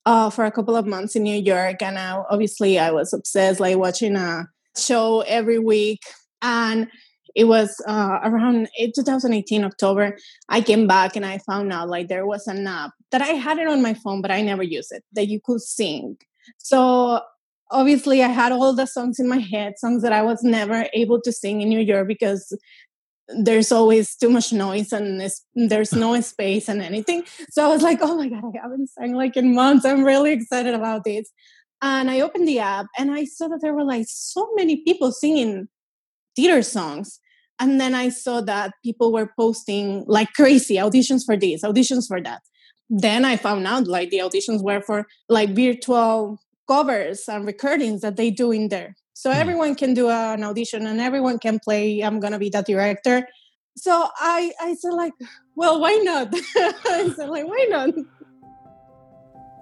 uh, 0.06 0.30
for 0.30 0.46
a 0.46 0.52
couple 0.52 0.76
of 0.76 0.86
months 0.86 1.16
in 1.16 1.24
New 1.24 1.38
York. 1.38 1.82
And 1.82 1.98
I, 1.98 2.22
obviously 2.30 2.78
I 2.78 2.90
was 2.92 3.12
obsessed, 3.12 3.60
like 3.60 3.76
watching 3.76 4.16
a 4.16 4.46
show 4.78 5.20
every 5.22 5.58
week. 5.58 6.00
And 6.40 6.88
it 7.38 7.44
was 7.44 7.80
uh, 7.86 8.18
around 8.24 8.68
2018 8.76 9.62
October. 9.62 10.18
I 10.48 10.60
came 10.60 10.88
back 10.88 11.14
and 11.14 11.24
I 11.24 11.38
found 11.38 11.72
out 11.72 11.88
like 11.88 12.08
there 12.08 12.26
was 12.26 12.48
an 12.48 12.66
app 12.66 12.90
that 13.12 13.22
I 13.22 13.28
had 13.28 13.58
it 13.58 13.68
on 13.68 13.80
my 13.80 13.94
phone, 13.94 14.20
but 14.20 14.32
I 14.32 14.42
never 14.42 14.64
used 14.64 14.90
it 14.90 15.04
that 15.12 15.28
you 15.28 15.40
could 15.40 15.60
sing. 15.60 16.16
So 16.56 17.20
obviously, 17.70 18.24
I 18.24 18.28
had 18.28 18.50
all 18.50 18.74
the 18.74 18.86
songs 18.86 19.20
in 19.20 19.28
my 19.28 19.38
head, 19.38 19.78
songs 19.78 20.02
that 20.02 20.12
I 20.12 20.22
was 20.22 20.42
never 20.42 20.86
able 20.92 21.20
to 21.20 21.30
sing 21.30 21.60
in 21.60 21.68
New 21.68 21.78
York 21.78 22.08
because 22.08 22.58
there's 23.28 23.70
always 23.70 24.16
too 24.16 24.30
much 24.30 24.52
noise 24.52 24.92
and 24.92 25.30
there's 25.54 25.92
no 25.92 26.20
space 26.32 26.68
and 26.68 26.82
anything. 26.82 27.22
So 27.50 27.64
I 27.64 27.68
was 27.68 27.82
like, 27.82 28.00
oh 28.02 28.16
my 28.16 28.28
God, 28.28 28.42
I 28.52 28.62
haven't 28.62 28.90
sang 28.90 29.12
like 29.12 29.36
in 29.36 29.54
months. 29.54 29.84
I'm 29.84 30.02
really 30.02 30.32
excited 30.32 30.74
about 30.74 31.04
this. 31.04 31.30
And 31.82 32.10
I 32.10 32.18
opened 32.18 32.48
the 32.48 32.58
app 32.58 32.86
and 32.98 33.12
I 33.12 33.26
saw 33.26 33.46
that 33.46 33.60
there 33.62 33.74
were 33.74 33.84
like 33.84 34.06
so 34.08 34.50
many 34.56 34.78
people 34.82 35.12
singing 35.12 35.68
theater 36.34 36.62
songs. 36.62 37.20
And 37.60 37.80
then 37.80 37.94
I 37.94 38.08
saw 38.08 38.40
that 38.42 38.72
people 38.84 39.12
were 39.12 39.32
posting 39.36 40.04
like 40.06 40.32
crazy 40.34 40.76
auditions 40.76 41.24
for 41.24 41.36
this, 41.36 41.62
auditions 41.62 42.06
for 42.06 42.20
that. 42.22 42.42
Then 42.88 43.24
I 43.24 43.36
found 43.36 43.66
out 43.66 43.86
like 43.86 44.10
the 44.10 44.18
auditions 44.18 44.62
were 44.62 44.80
for 44.80 45.06
like 45.28 45.50
virtual 45.50 46.38
covers 46.68 47.28
and 47.28 47.46
recordings 47.46 48.00
that 48.02 48.16
they 48.16 48.30
do 48.30 48.52
in 48.52 48.68
there. 48.68 48.94
So 49.14 49.30
mm 49.30 49.34
everyone 49.34 49.74
can 49.74 49.94
do 49.94 50.08
an 50.08 50.44
audition 50.44 50.86
and 50.86 51.00
everyone 51.00 51.40
can 51.40 51.58
play. 51.58 52.00
I'm 52.00 52.20
gonna 52.20 52.38
be 52.38 52.50
the 52.50 52.62
director. 52.62 53.26
So 53.76 54.08
I 54.16 54.52
I 54.60 54.74
said 54.74 54.92
like, 54.92 55.12
well, 55.56 55.80
why 55.80 55.94
not? 56.04 56.28
I 56.34 57.12
said 57.16 57.28
like, 57.28 57.46
why 57.46 57.66
not? 57.68 57.94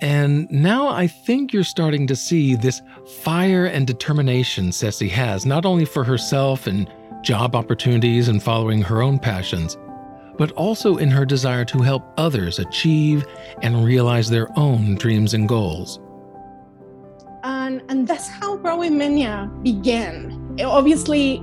And 0.03 0.51
now 0.51 0.89
I 0.89 1.07
think 1.07 1.53
you're 1.53 1.65
starting 1.65 2.07
to 2.09 2.17
see 2.17 2.55
this 2.55 2.83
fire 3.23 3.65
and 3.65 3.87
determination 3.87 4.71
Cecy 4.71 5.09
has, 5.09 5.47
not 5.47 5.65
only 5.65 5.87
for 5.87 6.05
herself 6.05 6.67
and 6.67 6.91
job 7.27 7.57
opportunities 7.57 8.29
and 8.29 8.41
following 8.41 8.81
her 8.81 9.03
own 9.03 9.19
passions, 9.19 9.77
but 10.39 10.53
also 10.53 10.99
in 10.99 11.11
her 11.11 11.27
desire 11.27 11.65
to 11.65 11.79
help 11.79 12.05
others 12.17 12.61
achieve 12.61 13.27
and 13.63 13.85
realize 13.85 14.31
their 14.31 14.49
own 14.57 14.95
dreams 14.95 15.35
and 15.35 15.49
goals. 15.49 15.99
And, 17.43 17.83
and 17.89 18.07
that's 18.07 18.29
how 18.29 18.59
BroadwayMania 18.59 19.65
began. 19.65 20.57
Obviously, 20.65 21.43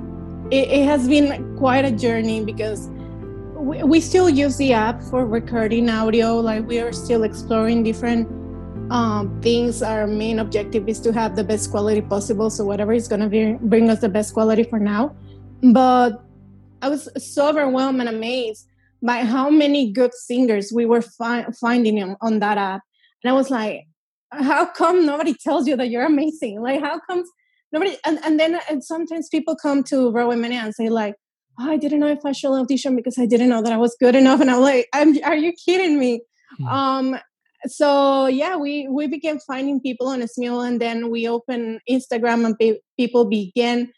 it, 0.51 0.69
it, 0.69 0.85
has 0.85 1.05
been 1.05 1.57
quite 1.57 1.83
a 1.83 1.91
journey 1.91 2.45
because 2.45 2.87
we, 3.53 3.83
we 3.83 3.99
still 3.99 4.29
use 4.29 4.55
the 4.55 4.71
app 4.71 5.03
for 5.03 5.25
recording 5.25 5.89
audio. 5.89 6.39
Like, 6.39 6.65
we 6.65 6.79
are 6.79 6.93
still 6.93 7.23
exploring 7.23 7.83
different 7.83 8.29
um, 8.89 9.41
things. 9.41 9.83
Our 9.83 10.07
main 10.07 10.39
objective 10.39 10.87
is 10.87 11.01
to 11.01 11.11
have 11.11 11.35
the 11.35 11.43
best 11.43 11.71
quality 11.71 12.01
possible. 12.01 12.49
So, 12.49 12.63
whatever 12.63 12.93
is 12.93 13.09
going 13.09 13.29
to 13.29 13.59
bring 13.65 13.89
us 13.89 13.99
the 13.99 14.09
best 14.09 14.33
quality 14.33 14.63
for 14.63 14.79
now. 14.79 15.13
But 15.63 16.21
I 16.81 16.89
was 16.89 17.09
so 17.17 17.47
overwhelmed 17.47 18.01
and 18.01 18.09
amazed 18.09 18.67
by 19.01 19.23
how 19.23 19.49
many 19.49 19.91
good 19.91 20.13
singers 20.13 20.71
we 20.73 20.85
were 20.85 21.01
fi- 21.01 21.45
finding 21.59 22.15
on 22.21 22.39
that 22.39 22.57
app. 22.57 22.81
And 23.23 23.31
I 23.31 23.33
was 23.33 23.49
like, 23.49 23.85
how 24.31 24.65
come 24.65 25.05
nobody 25.05 25.33
tells 25.33 25.67
you 25.67 25.77
that 25.77 25.89
you're 25.89 26.05
amazing? 26.05 26.61
Like, 26.61 26.81
how 26.81 26.99
comes 27.09 27.29
nobody? 27.71 27.95
And, 28.05 28.19
and 28.25 28.39
then 28.39 28.59
and 28.69 28.83
sometimes 28.83 29.29
people 29.29 29.55
come 29.55 29.83
to 29.85 30.11
BroadwayMania 30.11 30.63
and 30.63 30.75
say, 30.75 30.89
like, 30.89 31.15
oh, 31.59 31.71
I 31.71 31.77
didn't 31.77 31.99
know 31.99 32.07
if 32.07 32.25
I 32.25 32.33
should 32.33 32.53
audition 32.53 32.95
because 32.95 33.17
I 33.17 33.25
didn't 33.25 33.49
know 33.49 33.61
that 33.61 33.71
I 33.71 33.77
was 33.77 33.95
good 33.99 34.15
enough. 34.15 34.41
And 34.41 34.49
I'm 34.49 34.61
like, 34.61 34.87
I'm, 34.93 35.17
are 35.23 35.35
you 35.35 35.53
kidding 35.65 35.99
me? 35.99 36.21
Hmm. 36.57 36.67
Um, 36.67 37.19
so 37.65 38.27
yeah, 38.27 38.57
we 38.57 38.87
we 38.89 39.07
began 39.07 39.39
finding 39.39 39.79
people 39.79 40.07
on 40.07 40.19
Smule, 40.21 40.67
and 40.67 40.81
then 40.81 41.09
we 41.09 41.27
opened 41.27 41.79
Instagram, 41.89 42.45
and 42.45 42.59
pe- 42.59 42.79
people 42.97 43.23
began 43.25 43.89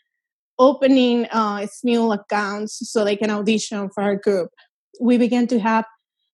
opening 0.60 1.26
uh, 1.32 1.68
Smule 1.68 2.14
accounts 2.14 2.90
so 2.90 3.04
they 3.04 3.16
can 3.16 3.30
audition 3.30 3.90
for 3.94 4.04
our 4.04 4.16
group. 4.16 4.50
We 5.02 5.18
began 5.18 5.48
to 5.48 5.60
have 5.60 5.86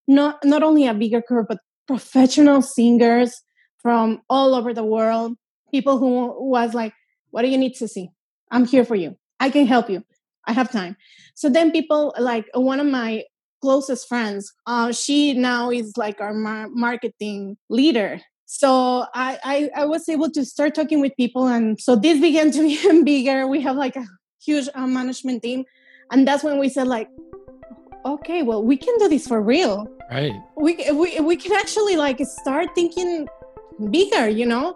not 0.07 0.43
not 0.43 0.63
only 0.63 0.87
a 0.87 0.93
bigger 0.93 1.21
group, 1.27 1.47
but 1.49 1.59
professional 1.87 2.61
singers 2.61 3.41
from 3.81 4.21
all 4.29 4.55
over 4.55 4.73
the 4.73 4.83
world. 4.83 5.35
People 5.71 5.97
who 5.97 6.49
was 6.49 6.73
like, 6.73 6.93
"What 7.31 7.43
do 7.43 7.47
you 7.47 7.57
need 7.57 7.75
to 7.75 7.87
see? 7.87 8.09
I'm 8.51 8.65
here 8.65 8.85
for 8.85 8.95
you. 8.95 9.15
I 9.39 9.49
can 9.49 9.65
help 9.65 9.89
you. 9.89 10.03
I 10.47 10.53
have 10.53 10.71
time." 10.71 10.95
So 11.35 11.49
then 11.49 11.71
people 11.71 12.13
like 12.19 12.45
one 12.53 12.79
of 12.79 12.87
my 12.87 13.23
closest 13.61 14.07
friends, 14.07 14.51
uh, 14.65 14.91
she 14.91 15.33
now 15.33 15.69
is 15.69 15.93
like 15.95 16.19
our 16.19 16.33
mar- 16.33 16.69
marketing 16.69 17.57
leader 17.69 18.19
so 18.53 19.05
I, 19.13 19.39
I, 19.45 19.69
I 19.77 19.85
was 19.85 20.09
able 20.09 20.29
to 20.31 20.43
start 20.43 20.75
talking 20.75 20.99
with 20.99 21.15
people 21.15 21.47
and 21.47 21.79
so 21.79 21.95
this 21.95 22.19
began 22.19 22.51
to 22.51 22.61
be 22.61 23.01
bigger. 23.03 23.47
We 23.47 23.61
have 23.61 23.77
like 23.77 23.95
a 23.95 24.05
huge 24.43 24.67
uh, 24.75 24.87
management 24.87 25.41
team 25.41 25.63
and 26.11 26.27
that's 26.27 26.43
when 26.43 26.59
we 26.59 26.67
said 26.67 26.87
like 26.87 27.07
okay 28.05 28.43
well 28.43 28.61
we 28.61 28.75
can 28.75 28.93
do 28.97 29.07
this 29.07 29.25
for 29.25 29.41
real. 29.41 29.87
Right. 30.11 30.33
We, 30.57 30.75
we, 30.91 31.21
we 31.21 31.37
can 31.37 31.53
actually 31.53 31.95
like 31.95 32.19
start 32.25 32.67
thinking 32.75 33.25
bigger 33.89 34.27
you 34.27 34.45
know? 34.45 34.73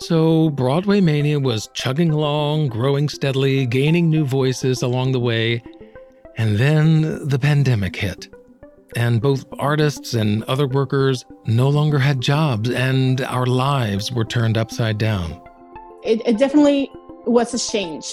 So 0.00 0.50
BroadwayMania 0.50 1.40
was 1.40 1.68
chugging 1.74 2.10
along 2.10 2.70
growing 2.70 3.08
steadily 3.08 3.66
gaining 3.66 4.10
new 4.10 4.24
voices 4.24 4.82
along 4.82 5.12
the 5.12 5.20
way 5.20 5.62
and 6.36 6.56
then 6.56 7.28
the 7.28 7.38
pandemic 7.38 7.94
hit 7.94 8.26
and 8.96 9.20
both 9.20 9.44
artists 9.58 10.14
and 10.14 10.44
other 10.44 10.66
workers 10.66 11.24
no 11.46 11.68
longer 11.68 11.98
had 11.98 12.20
jobs, 12.20 12.70
and 12.70 13.20
our 13.22 13.46
lives 13.46 14.12
were 14.12 14.24
turned 14.24 14.56
upside 14.56 14.98
down. 14.98 15.40
It, 16.02 16.22
it, 16.26 16.38
definitely 16.38 16.90
was 17.26 17.54
a 17.54 17.58
change. 17.58 18.12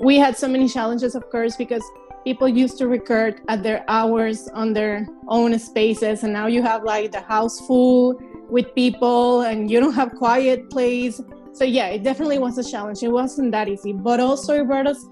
We 0.00 0.16
had 0.16 0.36
so 0.36 0.48
many 0.48 0.68
challenges, 0.68 1.14
of 1.14 1.28
course, 1.30 1.56
because 1.56 1.82
people 2.24 2.48
used 2.48 2.78
to 2.78 2.88
record 2.88 3.40
at 3.48 3.62
their 3.62 3.84
hours 3.88 4.48
on 4.48 4.72
their 4.72 5.06
own 5.28 5.58
spaces, 5.58 6.22
and 6.22 6.32
now 6.32 6.46
you 6.46 6.62
have 6.62 6.84
like 6.84 7.12
the 7.12 7.20
house 7.20 7.60
full 7.66 8.20
with 8.48 8.74
people, 8.74 9.42
and 9.42 9.70
you 9.70 9.80
don't 9.80 9.94
have 9.94 10.14
quiet 10.16 10.70
place. 10.70 11.20
So 11.52 11.64
yeah, 11.64 11.88
it 11.88 12.02
definitely 12.02 12.38
was 12.38 12.58
a 12.58 12.68
challenge. 12.68 13.02
It 13.02 13.08
wasn't 13.08 13.52
that 13.52 13.68
easy, 13.68 13.92
but 13.92 14.20
also 14.20 14.60
it 14.60 14.66
brought 14.66 14.86
us 14.86 15.06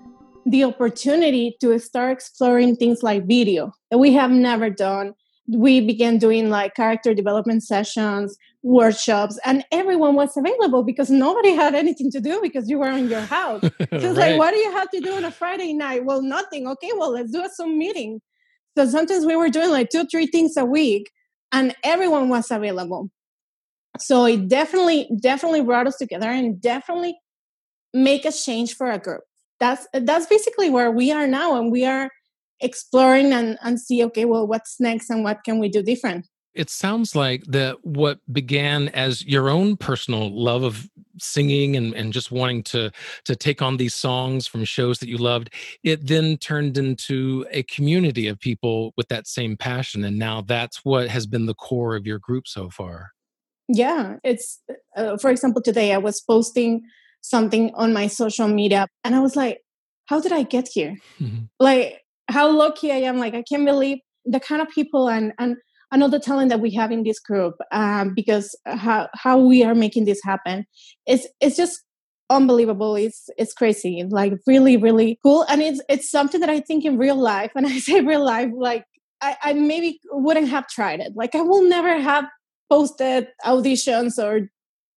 the 0.47 0.63
opportunity 0.63 1.57
to 1.61 1.79
start 1.81 2.13
exploring 2.13 2.77
things 2.77 3.03
like 3.03 3.27
video 3.27 3.73
that 3.91 3.99
we 3.99 4.13
have 4.13 4.31
never 4.31 4.71
done. 4.71 5.13
We 5.49 5.81
began 5.81 6.19
doing 6.19 6.51
like 6.51 6.75
character 6.75 7.15
development 7.15 7.65
sessions, 7.65 8.37
workshops, 8.63 9.39
and 9.45 9.65
everyone 9.73 10.15
was 10.15 10.37
available 10.37 10.85
because 10.85 11.11
nobody 11.11 11.51
had 11.63 11.75
anything 11.75 12.13
to 12.13 12.21
do 12.21 12.41
because 12.41 12.71
you 12.71 12.79
were 12.79 12.91
in 12.91 13.09
your 13.11 13.21
house. 13.21 13.63
So 13.97 14.11
it's 14.11 14.19
right. 14.19 14.33
like, 14.33 14.39
what 14.39 14.53
do 14.53 14.59
you 14.59 14.71
have 14.73 14.91
to 14.91 15.01
do 15.01 15.15
on 15.15 15.25
a 15.25 15.31
Friday 15.31 15.73
night? 15.73 16.05
Well, 16.05 16.23
nothing. 16.23 16.69
Okay, 16.69 16.91
well, 16.97 17.13
let's 17.13 17.33
do 17.33 17.43
a 17.43 17.49
Zoom 17.49 17.79
meeting. 17.79 18.21
So 18.77 18.87
sometimes 18.87 19.25
we 19.25 19.37
were 19.37 19.49
doing 19.49 19.71
like 19.71 19.91
two, 19.91 20.05
three 20.05 20.27
things 20.27 20.57
a 20.57 20.65
week, 20.65 21.11
and 21.51 21.75
everyone 21.83 22.29
was 22.29 22.51
available. 22.51 23.11
So 23.99 24.27
it 24.27 24.49
definitely, 24.49 25.09
definitely 25.21 25.63
brought 25.63 25.87
us 25.87 25.97
together 25.97 26.29
and 26.29 26.61
definitely 26.61 27.17
make 27.95 28.25
a 28.25 28.33
change 28.33 28.75
for 28.75 28.91
a 28.91 28.99
group 28.99 29.23
that's 29.61 29.87
that's 29.93 30.27
basically 30.27 30.71
where 30.71 30.91
we 30.91 31.13
are 31.13 31.27
now 31.27 31.59
and 31.59 31.73
we 31.73 31.85
are 31.85 32.11
exploring 32.61 33.33
and, 33.33 33.59
and 33.63 33.81
see 33.81 34.03
okay 34.05 34.25
well 34.25 34.47
what's 34.47 34.81
next 34.81 35.11
and 35.11 35.25
what 35.25 35.45
can 35.45 35.59
we 35.59 35.69
do 35.69 35.83
different? 35.83 36.27
It 36.55 36.71
sounds 36.71 37.15
like 37.15 37.45
that 37.49 37.85
what 37.85 38.19
began 38.33 38.89
as 38.89 39.23
your 39.27 39.51
own 39.51 39.77
personal 39.77 40.35
love 40.35 40.63
of 40.63 40.89
singing 41.19 41.77
and, 41.77 41.93
and 41.95 42.15
just 42.15 42.31
wanting 42.31 42.63
to 42.63 42.91
to 43.25 43.37
take 43.37 43.61
on 43.61 43.77
these 43.77 43.95
songs 43.95 44.47
from 44.47 44.65
shows 44.65 44.99
that 44.99 45.09
you 45.09 45.19
loved 45.19 45.51
it 45.83 46.07
then 46.07 46.37
turned 46.39 46.79
into 46.79 47.47
a 47.51 47.63
community 47.65 48.27
of 48.27 48.41
people 48.41 48.93
with 48.97 49.09
that 49.09 49.27
same 49.27 49.57
passion 49.57 50.05
and 50.05 50.19
now 50.19 50.41
that's 50.41 50.85
what 50.85 51.09
has 51.09 51.27
been 51.27 51.47
the 51.47 51.55
core 51.55 51.95
of 51.95 52.07
your 52.07 52.19
group 52.19 52.47
so 52.49 52.71
far. 52.71 53.11
Yeah 53.69 54.17
it's 54.25 54.63
uh, 54.97 55.17
for 55.19 55.31
example 55.31 55.61
today 55.61 55.93
i 55.93 55.99
was 55.99 56.21
posting 56.21 56.83
something 57.29 57.71
on 57.75 57.93
my 57.93 58.07
social 58.07 58.49
media 58.49 58.87
and 59.05 59.15
i 59.15 59.21
was 59.21 59.37
like 59.37 59.61
how 60.07 60.21
did 60.21 60.33
i 60.33 60.43
get 60.43 60.69
here 60.73 60.97
mm-hmm. 61.21 61.45
like 61.59 62.03
how 62.29 62.51
lucky 62.51 62.93
i 62.93 62.97
am 62.97 63.19
like 63.19 63.35
i 63.35 63.43
can't 63.43 63.65
believe 63.65 63.99
the 64.25 64.41
kind 64.41 64.63
of 64.63 64.69
people 64.69 65.09
and 65.09 65.33
and 65.39 65.57
and 65.93 66.03
all 66.03 66.09
the 66.09 66.19
talent 66.19 66.51
that 66.51 66.61
we 66.61 66.73
have 66.75 66.91
in 66.91 67.05
this 67.05 67.21
group 67.21 67.55
um, 67.73 68.13
because 68.15 68.57
how 68.67 69.09
how 69.15 69.39
we 69.39 69.65
are 69.65 69.75
making 69.75 70.05
this 70.05 70.21
happen 70.25 70.65
it's 71.07 71.27
it's 71.41 71.57
just 71.57 71.83
unbelievable 72.29 72.97
it's 72.97 73.29
it's 73.39 73.53
crazy 73.53 74.05
like 74.11 74.33
really 74.47 74.77
really 74.77 75.19
cool 75.23 75.45
and 75.49 75.63
it's 75.63 75.81
it's 75.89 76.11
something 76.11 76.41
that 76.41 76.51
i 76.51 76.59
think 76.59 76.85
in 76.85 76.99
real 76.99 77.17
life 77.17 77.53
and 77.55 77.67
i 77.73 77.79
say 77.79 78.01
real 78.01 78.25
life 78.25 78.51
like 78.57 78.85
I, 79.23 79.37
I 79.43 79.53
maybe 79.55 80.01
wouldn't 80.11 80.49
have 80.49 80.67
tried 80.67 81.01
it 81.01 81.13
like 81.15 81.35
i 81.35 81.41
will 81.41 81.63
never 81.63 81.99
have 82.01 82.25
posted 82.69 83.29
auditions 83.45 84.23
or 84.23 84.49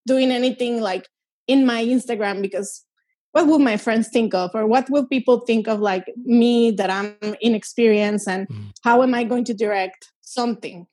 doing 0.08 0.32
anything 0.32 0.82
like 0.82 1.08
in 1.50 1.66
my 1.66 1.84
Instagram 1.84 2.42
because 2.42 2.86
what 3.32 3.48
would 3.48 3.62
my 3.62 3.78
friends 3.78 4.10
think 4.10 4.34
of 4.34 4.52
or 4.54 4.66
what 4.66 4.90
will 4.90 5.06
people 5.06 5.40
think 5.40 5.68
of 5.68 5.80
like 5.80 6.06
me 6.24 6.72
that 6.72 6.90
i'm 6.90 7.16
inexperienced 7.42 8.28
and 8.28 8.48
mm. 8.48 8.72
how 8.84 9.04
am 9.04 9.14
i 9.14 9.24
going 9.24 9.44
to 9.44 9.54
direct 9.54 10.12
something 10.22 10.88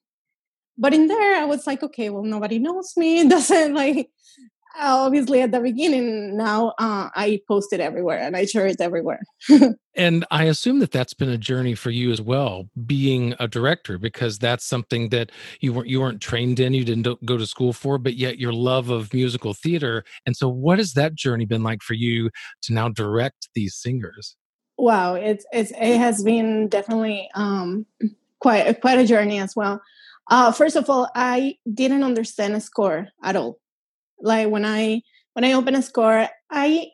but 0.76 0.92
in 0.92 1.06
there 1.06 1.36
i 1.36 1.44
was 1.44 1.66
like 1.66 1.82
okay 1.82 2.10
well 2.10 2.25
nobody 2.25 2.58
knows 2.58 2.92
me 2.96 3.20
it 3.20 3.30
doesn't 3.36 3.75
like 3.75 4.10
obviously 4.78 5.40
at 5.40 5.52
the 5.52 5.61
beginning 5.61 6.37
now 6.37 6.68
uh, 6.78 7.09
i 7.14 7.40
post 7.49 7.73
it 7.73 7.80
everywhere 7.80 8.18
and 8.18 8.37
i 8.37 8.45
share 8.45 8.66
it 8.66 8.80
everywhere. 8.80 9.21
And 9.99 10.26
i 10.30 10.45
assume 10.45 10.80
that 10.80 10.92
that's 10.92 11.14
been 11.14 11.30
a 11.30 11.38
journey 11.38 11.75
for 11.75 11.90
you 11.90 12.12
as 12.12 12.21
well 12.21 12.68
being 12.85 13.35
a 13.40 13.49
director 13.49 13.97
because 13.97 14.38
that's 14.38 14.66
something 14.66 15.09
that 15.09 15.33
you 15.61 15.73
weren't 15.73 15.88
you 15.88 16.00
weren't 16.00 16.21
trained 16.21 16.61
in 16.61 16.75
you 16.75 16.85
didn't 16.85 17.25
go 17.25 17.38
to 17.38 17.47
school 17.47 17.73
for 17.73 17.97
but 17.97 18.14
yet 18.14 18.38
your 18.38 18.52
love 18.52 18.90
of 18.90 19.14
musical 19.14 19.54
theater. 19.54 20.04
And 20.26 20.37
so 20.37 20.49
what 20.49 20.76
has 20.78 20.92
that 20.92 21.14
journey 21.14 21.47
been 21.47 21.62
like 21.62 21.83
for 21.83 21.95
you 21.95 22.28
to 22.62 22.75
now 22.75 22.90
direct 22.90 23.49
these 23.54 23.75
singers? 23.75 24.37
Wow 24.76 25.14
it's, 25.14 25.47
it's 25.50 25.71
it 25.71 25.97
has 25.97 26.23
been 26.23 26.68
definitely 26.68 27.30
um 27.35 27.87
quite 28.38 28.80
quite 28.83 28.99
a 28.99 29.06
journey 29.06 29.38
as 29.38 29.56
well. 29.56 29.80
Uh 30.30 30.52
first 30.52 30.76
of 30.76 30.90
all 30.90 31.09
i 31.14 31.56
didn't 31.73 32.02
understand 32.04 32.54
a 32.54 32.61
score 32.61 33.09
at 33.23 33.35
all 33.35 33.59
like 34.20 34.49
when 34.49 34.64
I 34.64 35.02
when 35.35 35.44
I 35.44 35.52
open 35.52 35.75
a 35.75 35.82
score, 35.82 36.28
I 36.50 36.90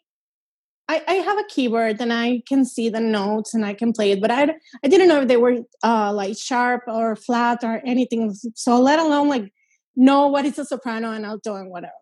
I, 0.88 1.02
I 1.06 1.14
have 1.14 1.38
a 1.38 1.44
keyboard 1.44 2.00
and 2.00 2.12
I 2.12 2.42
can 2.46 2.64
see 2.64 2.88
the 2.88 3.00
notes 3.00 3.54
and 3.54 3.64
I 3.64 3.72
can 3.72 3.92
play 3.92 4.10
it, 4.10 4.20
but 4.20 4.30
I 4.30 4.54
I 4.84 4.88
didn't 4.88 5.08
know 5.08 5.22
if 5.22 5.28
they 5.28 5.36
were 5.36 5.60
uh, 5.82 6.12
like 6.12 6.36
sharp 6.36 6.82
or 6.86 7.16
flat 7.16 7.62
or 7.62 7.80
anything. 7.86 8.34
So 8.54 8.80
let 8.80 8.98
alone 8.98 9.28
like 9.28 9.52
know 9.96 10.26
what 10.26 10.44
is 10.44 10.58
a 10.58 10.64
soprano 10.64 11.12
and 11.12 11.24
alto 11.24 11.54
and 11.54 11.70
whatever. 11.70 11.92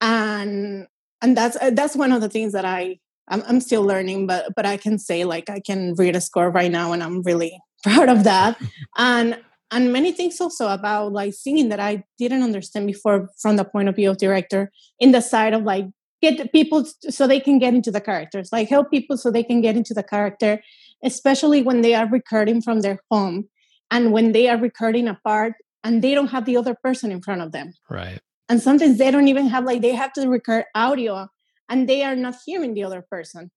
And 0.00 0.86
and 1.22 1.36
that's 1.36 1.56
uh, 1.60 1.70
that's 1.70 1.96
one 1.96 2.12
of 2.12 2.20
the 2.20 2.28
things 2.28 2.52
that 2.52 2.64
I 2.64 2.98
I'm, 3.28 3.42
I'm 3.46 3.60
still 3.60 3.82
learning, 3.82 4.26
but 4.26 4.54
but 4.54 4.66
I 4.66 4.76
can 4.76 4.98
say 4.98 5.24
like 5.24 5.48
I 5.48 5.60
can 5.60 5.94
read 5.94 6.14
a 6.14 6.20
score 6.20 6.50
right 6.50 6.70
now, 6.70 6.92
and 6.92 7.02
I'm 7.02 7.22
really 7.22 7.58
proud 7.82 8.08
of 8.08 8.24
that. 8.24 8.60
and 8.96 9.38
and 9.70 9.92
many 9.92 10.12
things 10.12 10.40
also 10.40 10.68
about 10.68 11.12
like 11.12 11.34
singing 11.34 11.68
that 11.70 11.80
I 11.80 12.04
didn't 12.18 12.42
understand 12.42 12.86
before 12.86 13.28
from 13.40 13.56
the 13.56 13.64
point 13.64 13.88
of 13.88 13.96
view 13.96 14.10
of 14.10 14.18
director 14.18 14.70
in 14.98 15.12
the 15.12 15.20
side 15.20 15.54
of 15.54 15.62
like 15.62 15.86
get 16.22 16.52
people 16.52 16.86
so 17.10 17.26
they 17.26 17.40
can 17.40 17.58
get 17.58 17.74
into 17.74 17.90
the 17.90 18.00
characters 18.00 18.50
like 18.52 18.68
help 18.68 18.90
people 18.90 19.16
so 19.16 19.30
they 19.30 19.42
can 19.42 19.60
get 19.60 19.76
into 19.76 19.92
the 19.92 20.02
character 20.02 20.60
especially 21.04 21.62
when 21.62 21.82
they 21.82 21.94
are 21.94 22.08
recording 22.08 22.62
from 22.62 22.80
their 22.80 22.98
home 23.10 23.48
and 23.90 24.12
when 24.12 24.32
they 24.32 24.48
are 24.48 24.56
recording 24.56 25.06
a 25.06 25.18
part 25.24 25.54
and 25.84 26.02
they 26.02 26.14
don't 26.14 26.28
have 26.28 26.46
the 26.46 26.56
other 26.56 26.74
person 26.74 27.12
in 27.12 27.20
front 27.20 27.42
of 27.42 27.52
them. 27.52 27.74
Right. 27.88 28.20
And 28.48 28.60
sometimes 28.60 28.98
they 28.98 29.10
don't 29.10 29.28
even 29.28 29.48
have 29.48 29.64
like 29.64 29.82
they 29.82 29.94
have 29.94 30.12
to 30.14 30.28
record 30.28 30.64
audio 30.74 31.28
and 31.68 31.88
they 31.88 32.02
are 32.02 32.16
not 32.16 32.34
hearing 32.44 32.74
the 32.74 32.84
other 32.84 33.04
person. 33.08 33.50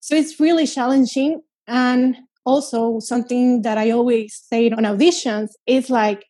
So 0.00 0.14
it's 0.14 0.38
really 0.38 0.66
challenging 0.66 1.42
and 1.66 2.16
also 2.44 2.98
something 3.00 3.62
that 3.62 3.78
I 3.78 3.90
always 3.90 4.40
say 4.50 4.70
on 4.70 4.84
auditions 4.84 5.50
is 5.66 5.90
like 5.90 6.24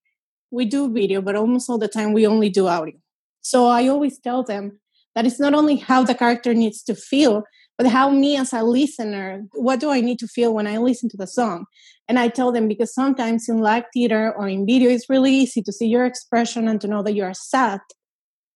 we 0.51 0.65
do 0.65 0.93
video, 0.93 1.23
but 1.23 1.37
almost 1.37 1.69
all 1.71 1.79
the 1.79 1.89
time 1.89 2.13
we 2.13 2.27
only 2.27 2.51
do 2.51 2.67
audio. 2.69 2.95
So 3.41 3.67
I 3.67 3.89
always 3.89 4.19
tell 4.19 4.43
them 4.43 4.81
that 5.15 5.27
it's 5.27 5.41
not 5.41 5.55
only 5.55 5.77
how 5.77 6.05
the 6.05 6.15
character 6.15 6.55
needs 6.55 6.83
to 6.85 6.95
feel, 6.95 7.43
but 7.79 7.87
how 7.87 8.11
me 8.11 8.37
as 8.37 8.53
a 8.53 8.63
listener, 8.63 9.43
what 9.55 9.81
do 9.81 9.91
I 9.91 10.01
need 10.01 10.19
to 10.21 10.29
feel 10.29 10.55
when 10.55 10.67
I 10.67 10.77
listen 10.77 11.09
to 11.11 11.17
the 11.17 11.27
song? 11.27 11.65
And 12.07 12.19
I 12.19 12.29
tell 12.29 12.53
them 12.53 12.69
because 12.69 12.95
sometimes 12.95 13.49
in 13.49 13.59
live 13.59 13.85
theater 13.93 14.33
or 14.37 14.49
in 14.49 14.67
video, 14.67 14.91
it's 14.91 15.09
really 15.09 15.33
easy 15.33 15.63
to 15.63 15.73
see 15.73 15.87
your 15.87 16.05
expression 16.05 16.69
and 16.69 16.81
to 16.83 16.89
know 16.89 17.03
that 17.03 17.15
you 17.15 17.25
are 17.25 17.35
sad. 17.35 17.81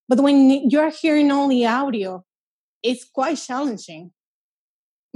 But 0.09 0.21
when 0.21 0.69
you're 0.71 0.91
hearing 0.91 1.31
only 1.31 1.67
audio, 1.67 2.25
it's 2.83 3.05
quite 3.05 3.39
challenging 3.39 4.13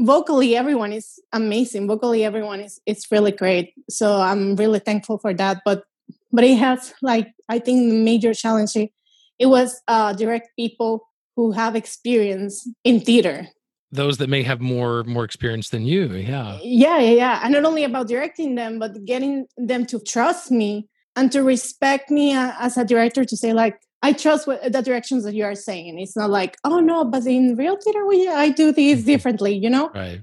vocally 0.00 0.56
everyone 0.56 0.92
is 0.92 1.20
amazing. 1.32 1.86
Vocally 1.86 2.24
everyone 2.24 2.60
is 2.60 2.80
it's 2.86 3.10
really 3.12 3.32
great. 3.32 3.72
So 3.88 4.20
i'm 4.20 4.56
really 4.56 4.78
thankful 4.78 5.18
for 5.18 5.32
that. 5.34 5.58
But 5.64 5.84
but 6.32 6.44
it 6.44 6.56
has 6.58 6.94
like 7.02 7.28
i 7.48 7.58
think 7.58 7.90
the 7.90 7.96
major 7.96 8.34
challenge 8.34 8.76
it 8.76 9.46
was 9.46 9.80
uh 9.88 10.12
direct 10.12 10.50
people 10.56 11.06
who 11.36 11.52
have 11.52 11.76
experience 11.76 12.68
in 12.84 13.00
theater. 13.00 13.48
Those 13.92 14.18
that 14.18 14.28
may 14.28 14.42
have 14.42 14.60
more 14.60 15.04
more 15.04 15.24
experience 15.24 15.68
than 15.68 15.84
you 15.86 16.06
yeah. 16.14 16.58
Yeah 16.62 16.98
yeah 16.98 17.14
yeah. 17.22 17.40
And 17.42 17.52
not 17.52 17.64
only 17.64 17.84
about 17.84 18.08
directing 18.08 18.54
them 18.54 18.78
but 18.78 19.04
getting 19.04 19.46
them 19.56 19.86
to 19.86 20.00
trust 20.00 20.50
me 20.50 20.88
and 21.16 21.30
to 21.32 21.42
respect 21.42 22.10
me 22.10 22.34
uh, 22.34 22.52
as 22.58 22.76
a 22.76 22.84
director 22.84 23.24
to 23.24 23.36
say 23.36 23.52
like 23.52 23.78
I 24.02 24.12
trust 24.12 24.46
what, 24.46 24.72
the 24.72 24.82
directions 24.82 25.24
that 25.24 25.34
you 25.34 25.44
are 25.44 25.54
saying. 25.54 25.98
It's 25.98 26.16
not 26.16 26.30
like, 26.30 26.56
oh 26.64 26.80
no, 26.80 27.04
but 27.04 27.26
in 27.26 27.56
real 27.56 27.76
theater, 27.76 28.06
we 28.06 28.28
I 28.28 28.48
do 28.48 28.72
these 28.72 28.98
mm-hmm. 28.98 29.06
differently. 29.06 29.54
You 29.54 29.70
know, 29.70 29.90
right? 29.94 30.22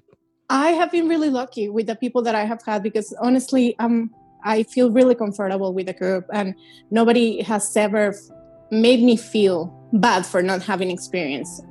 I 0.49 0.69
have 0.71 0.91
been 0.91 1.07
really 1.07 1.29
lucky 1.29 1.69
with 1.69 1.87
the 1.87 1.95
people 1.95 2.21
that 2.23 2.35
I 2.35 2.45
have 2.45 2.61
had 2.65 2.83
because 2.83 3.13
honestly, 3.21 3.75
um, 3.79 4.11
I 4.43 4.63
feel 4.63 4.91
really 4.91 5.15
comfortable 5.15 5.73
with 5.73 5.87
the 5.87 5.93
group, 5.93 6.25
and 6.33 6.55
nobody 6.89 7.41
has 7.43 7.75
ever 7.75 8.15
made 8.71 9.01
me 9.01 9.15
feel 9.17 9.73
bad 9.93 10.25
for 10.25 10.41
not 10.41 10.61
having 10.61 10.91
experience. 10.91 11.61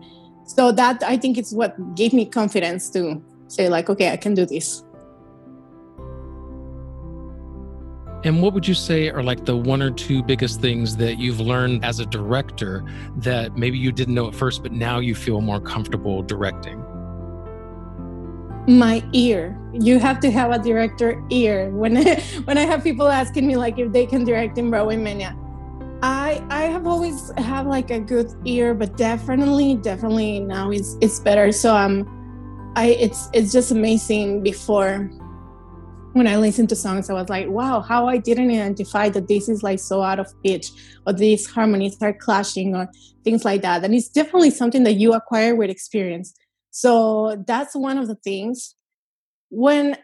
So 0.47 0.73
that 0.73 1.03
I 1.03 1.16
think 1.16 1.38
is 1.38 1.53
what 1.53 1.75
gave 1.97 2.12
me 2.12 2.25
confidence 2.25 2.88
to 2.90 3.23
say 3.49 3.69
like, 3.69 3.90
okay, 3.90 4.12
I 4.12 4.16
can 4.16 4.35
do 4.35 4.47
this. 4.47 4.83
And 8.27 8.43
what 8.43 8.55
would 8.55 8.67
you 8.67 8.75
say 8.75 9.09
are 9.09 9.23
like 9.23 9.45
the 9.45 9.57
one 9.57 9.81
or 9.81 9.93
two 9.93 10.21
biggest 10.21 10.61
things 10.61 10.97
that 10.97 11.17
you've 11.17 11.39
learned 11.39 11.85
as 11.85 12.01
a 12.01 12.07
director 12.07 12.85
that 13.19 13.57
maybe 13.57 13.79
you 13.79 13.93
didn't 13.93 14.15
know 14.15 14.27
at 14.27 14.35
first, 14.35 14.65
but 14.65 14.73
now 14.73 14.99
you 14.99 15.15
feel 15.15 15.41
more 15.41 15.61
comfortable 15.61 16.25
directing? 16.25 16.85
My 18.67 19.05
ear. 19.12 19.57
You 19.73 20.01
have 20.01 20.19
to 20.21 20.33
have 20.33 20.51
a 20.51 20.59
director 20.59 21.23
ear. 21.31 21.71
When 21.71 21.97
I, 21.99 22.21
when 22.47 22.59
I 22.59 22.62
have 22.62 22.83
people 22.83 23.07
asking 23.07 23.47
me 23.47 23.57
like 23.57 23.79
if 23.79 23.93
they 23.93 24.07
can 24.07 24.25
direct 24.25 24.59
in 24.59 24.73
BroadwayMania, 24.73 25.39
I 26.03 26.45
I 26.51 26.62
have 26.62 26.85
always 26.85 27.31
have 27.37 27.69
like 27.69 27.93
a 27.93 28.01
good 28.01 28.35
ear, 28.45 28.75
but 28.75 28.97
definitely 28.97 29.77
definitely 29.77 30.41
now 30.41 30.73
it's 30.73 30.97
it's 31.01 31.21
better. 31.21 31.53
So 31.53 31.77
um, 31.77 32.73
I 32.75 32.87
it's 32.87 33.29
it's 33.33 33.53
just 33.53 33.71
amazing 33.71 34.43
before 34.43 35.12
when 36.17 36.27
I 36.27 36.37
listened 36.37 36.71
to 36.71 36.77
songs, 36.77 37.11
I 37.11 37.13
was 37.13 37.29
like, 37.29 37.49
wow, 37.49 37.81
how 37.81 38.09
I 38.09 38.17
didn't 38.17 38.51
identify 38.51 39.11
that 39.11 39.29
this 39.29 39.49
is 39.49 39.63
like 39.63 39.79
so 39.79 40.03
out 40.03 40.19
of 40.19 40.33
pitch 40.43 40.71
or 41.07 41.13
these 41.13 41.47
harmonies 41.47 41.97
are 42.01 42.15
clashing 42.15 42.75
or 42.75 42.89
things 43.23 43.45
like 43.45 43.63
that. 43.63 43.85
And 43.85 43.95
it's 43.95 44.09
definitely 44.09 44.51
something 44.51 44.85
that 44.85 44.95
you 44.95 45.13
acquire 45.13 45.55
with 45.55 45.69
experience. 45.69 46.33
So 46.71 47.45
that's 47.47 47.77
one 47.77 47.99
of 47.99 48.09
the 48.09 48.15
things. 48.15 48.75
When 49.51 49.97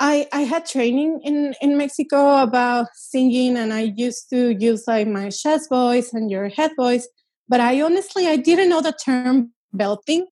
I, 0.00 0.28
I 0.32 0.42
had 0.42 0.64
training 0.64 1.20
in, 1.22 1.54
in 1.60 1.76
Mexico 1.76 2.42
about 2.42 2.86
singing 2.94 3.56
and 3.56 3.72
I 3.72 3.92
used 3.94 4.30
to 4.30 4.56
use 4.58 4.84
like 4.86 5.06
my 5.06 5.28
chest 5.28 5.68
voice 5.68 6.14
and 6.14 6.30
your 6.30 6.48
head 6.48 6.70
voice, 6.76 7.06
but 7.48 7.60
I 7.60 7.82
honestly 7.82 8.26
I 8.26 8.36
didn't 8.36 8.70
know 8.70 8.80
the 8.80 8.92
term 8.92 9.52
belting 9.72 10.26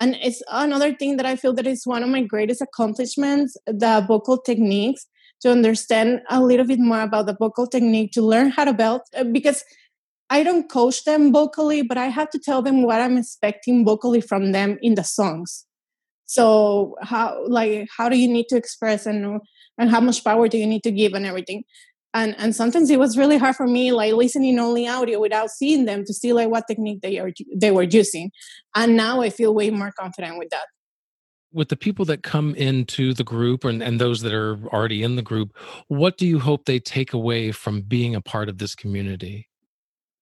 and 0.00 0.16
it's 0.22 0.42
another 0.50 0.92
thing 0.94 1.16
that 1.16 1.26
i 1.26 1.36
feel 1.36 1.52
that 1.52 1.66
is 1.66 1.86
one 1.86 2.02
of 2.02 2.08
my 2.08 2.22
greatest 2.22 2.60
accomplishments 2.60 3.56
the 3.66 4.04
vocal 4.08 4.38
techniques 4.38 5.06
to 5.40 5.50
understand 5.50 6.20
a 6.28 6.42
little 6.42 6.66
bit 6.66 6.78
more 6.78 7.00
about 7.00 7.26
the 7.26 7.36
vocal 7.38 7.66
technique 7.66 8.12
to 8.12 8.22
learn 8.22 8.50
how 8.50 8.64
to 8.64 8.72
belt 8.72 9.02
uh, 9.16 9.24
because 9.24 9.64
i 10.30 10.42
don't 10.42 10.70
coach 10.70 11.04
them 11.04 11.32
vocally 11.32 11.82
but 11.82 11.98
i 11.98 12.06
have 12.06 12.30
to 12.30 12.38
tell 12.38 12.62
them 12.62 12.82
what 12.82 13.00
i'm 13.00 13.16
expecting 13.16 13.84
vocally 13.84 14.20
from 14.20 14.52
them 14.52 14.78
in 14.82 14.94
the 14.94 15.04
songs. 15.04 15.66
So 16.26 16.94
how 17.02 17.44
like 17.48 17.88
how 17.96 18.08
do 18.08 18.16
you 18.16 18.28
need 18.28 18.46
to 18.50 18.56
express 18.56 19.04
and 19.04 19.40
and 19.78 19.90
how 19.90 20.00
much 20.00 20.22
power 20.22 20.46
do 20.46 20.58
you 20.58 20.66
need 20.66 20.84
to 20.84 20.92
give 20.92 21.12
and 21.12 21.26
everything 21.26 21.64
and 22.12 22.34
and 22.38 22.54
sometimes 22.54 22.90
it 22.90 22.98
was 22.98 23.16
really 23.16 23.38
hard 23.38 23.56
for 23.56 23.66
me 23.66 23.92
like 23.92 24.14
listening 24.14 24.58
only 24.58 24.88
audio 24.88 25.20
without 25.20 25.50
seeing 25.50 25.84
them 25.84 26.04
to 26.04 26.12
see 26.12 26.32
like 26.32 26.50
what 26.50 26.66
technique 26.66 27.00
they 27.02 27.18
are 27.18 27.30
they 27.54 27.70
were 27.70 27.84
using. 27.84 28.30
And 28.74 28.96
now 28.96 29.20
i 29.20 29.30
feel 29.30 29.54
way 29.54 29.70
more 29.70 29.92
confident 29.98 30.38
with 30.38 30.50
that. 30.50 30.66
With 31.52 31.68
the 31.68 31.76
people 31.76 32.04
that 32.04 32.22
come 32.22 32.54
into 32.54 33.12
the 33.12 33.24
group 33.24 33.64
and, 33.64 33.82
and 33.82 34.00
those 34.00 34.20
that 34.22 34.32
are 34.32 34.56
already 34.68 35.02
in 35.02 35.16
the 35.16 35.22
group 35.22 35.56
what 35.88 36.18
do 36.18 36.26
you 36.26 36.38
hope 36.38 36.64
they 36.64 36.80
take 36.80 37.12
away 37.12 37.52
from 37.52 37.82
being 37.82 38.14
a 38.14 38.20
part 38.20 38.48
of 38.48 38.58
this 38.58 38.74
community? 38.74 39.48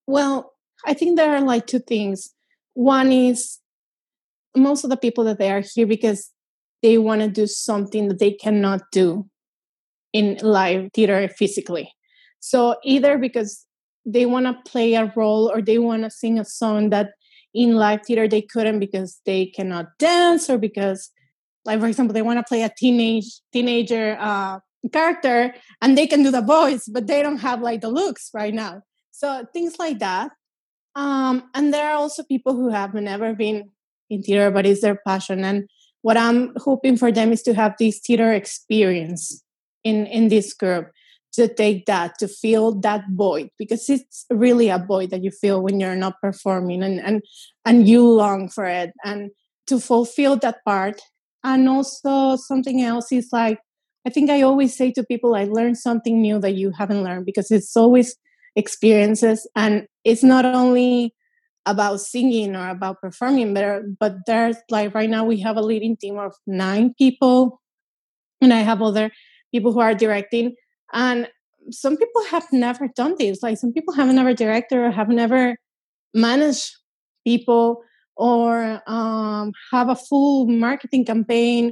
Well 0.07 0.53
i 0.85 0.95
think 0.95 1.17
there 1.17 1.35
are 1.35 1.41
like 1.41 1.67
two 1.67 1.81
things. 1.81 2.35
One 2.75 3.13
is 3.13 3.59
most 4.57 4.85
of 4.85 4.91
the 4.91 4.97
people 4.97 5.25
that 5.25 5.39
they 5.39 5.51
are 5.51 5.63
here 5.75 5.87
because 5.87 6.31
they 6.83 6.99
want 6.99 7.23
to 7.23 7.29
do 7.29 7.47
something 7.47 8.09
that 8.09 8.19
they 8.19 8.33
cannot 8.33 8.83
do 8.93 9.29
in 10.13 10.39
live 10.43 10.91
theater 10.95 11.29
physically. 11.29 11.93
So 12.41 12.77
either 12.85 13.19
because 13.19 13.67
they 14.07 14.27
want 14.27 14.47
to 14.47 14.71
play 14.71 14.95
a 14.95 15.13
role 15.17 15.51
or 15.53 15.61
they 15.61 15.79
want 15.79 16.05
to 16.05 16.11
sing 16.11 16.39
a 16.39 16.45
song 16.45 16.91
that 16.91 17.11
in 17.55 17.75
live 17.75 18.05
theater 18.05 18.29
they 18.29 18.43
couldn't 18.43 18.79
because 18.79 19.21
they 19.27 19.47
cannot 19.47 19.87
dance 19.99 20.49
or 20.49 20.59
because 20.59 21.11
like 21.65 21.81
for 21.81 21.87
example 21.87 22.15
they 22.15 22.23
want 22.23 22.39
to 22.39 22.49
play 22.49 22.63
a 22.63 22.71
teenage 22.77 23.41
teenager 23.53 24.17
uh, 24.21 24.59
character 24.93 25.55
and 25.83 25.99
they 25.99 26.07
can 26.07 26.23
do 26.23 26.31
the 26.31 26.41
voice 26.41 26.89
but 26.89 27.07
they 27.07 27.23
don't 27.23 27.39
have 27.39 27.61
like 27.61 27.81
the 27.81 27.91
looks 27.91 28.31
right 28.33 28.55
now. 28.55 28.83
So 29.11 29.45
things 29.53 29.79
like 29.79 29.99
that. 29.99 30.31
Um, 30.95 31.51
and 31.55 31.75
there 31.75 31.91
are 31.91 31.97
also 31.97 32.23
people 32.23 32.55
who 32.55 32.69
have 32.71 32.95
never 32.95 33.35
been 33.35 33.71
in 34.09 34.23
theater 34.23 34.51
but 34.51 34.65
it's 34.65 34.81
their 34.81 35.01
passion. 35.07 35.45
And 35.45 35.69
what 36.03 36.17
i'm 36.17 36.53
hoping 36.57 36.97
for 36.97 37.11
them 37.11 37.33
is 37.33 37.43
to 37.43 37.55
have 37.55 37.75
this 37.79 37.99
theater 37.99 38.33
experience 38.33 39.43
in 39.85 40.07
in 40.07 40.29
this 40.29 40.55
group 40.55 40.91
to 41.33 41.47
take 41.47 41.87
that 41.87 42.19
to 42.19 42.27
fill 42.27 42.73
that 42.81 43.05
void 43.11 43.51
because 43.59 43.89
it's 43.89 44.25
really 44.31 44.69
a 44.69 44.79
void 44.79 45.11
that 45.11 45.23
you 45.23 45.31
feel 45.31 45.63
when 45.63 45.79
you're 45.79 45.95
not 45.95 46.21
performing 46.21 46.83
and 46.83 47.01
and 47.01 47.23
and 47.65 47.89
you 47.89 48.07
long 48.07 48.49
for 48.49 48.65
it 48.65 48.93
and 49.05 49.31
to 49.67 49.79
fulfill 49.79 50.37
that 50.37 50.65
part. 50.65 51.01
And 51.45 51.69
also 51.69 52.37
something 52.37 52.83
else 52.83 53.13
is 53.13 53.29
like 53.33 53.61
i 54.07 54.11
think 54.11 54.29
i 54.29 54.43
always 54.43 54.77
say 54.77 54.91
to 54.91 55.05
people 55.05 55.35
i 55.35 55.45
learned 55.45 55.79
something 55.79 56.21
new 56.21 56.39
that 56.41 56.55
you 56.55 56.73
haven't 56.73 57.05
learned 57.05 57.25
because 57.25 57.51
it's 57.51 57.77
always 57.77 58.17
experiences 58.57 59.49
and 59.55 59.87
it's 60.05 60.25
not 60.25 60.45
only 60.45 61.15
about 61.65 62.01
singing 62.01 62.57
or 62.57 62.69
about 62.69 63.01
performing 63.01 63.55
but 63.55 63.83
but 63.99 64.17
there's 64.27 64.57
like 64.69 64.95
right 64.95 65.11
now 65.11 65.25
we 65.25 65.39
have 65.39 65.57
a 65.57 65.63
leading 65.63 65.97
team 65.97 66.19
of 66.19 66.35
nine 66.47 66.93
people 66.99 67.61
and 68.41 68.53
i 68.53 68.61
have 68.61 68.83
other 68.83 69.11
people 69.53 69.73
who 69.73 69.81
are 69.81 69.95
directing 69.95 70.55
and 70.93 71.29
some 71.71 71.97
people 71.97 72.23
have 72.31 72.47
never 72.53 72.89
done 72.97 73.15
this 73.19 73.43
like 73.43 73.59
some 73.59 73.73
people 73.73 73.95
have 73.95 74.09
never 74.09 74.33
directed 74.33 74.79
or 74.79 74.91
have 74.91 75.09
never 75.09 75.57
managed 76.15 76.77
people 77.27 77.83
or 78.17 78.83
um, 78.87 79.53
have 79.71 79.89
a 79.89 79.97
full 79.97 80.47
marketing 80.47 81.05
campaign 81.05 81.71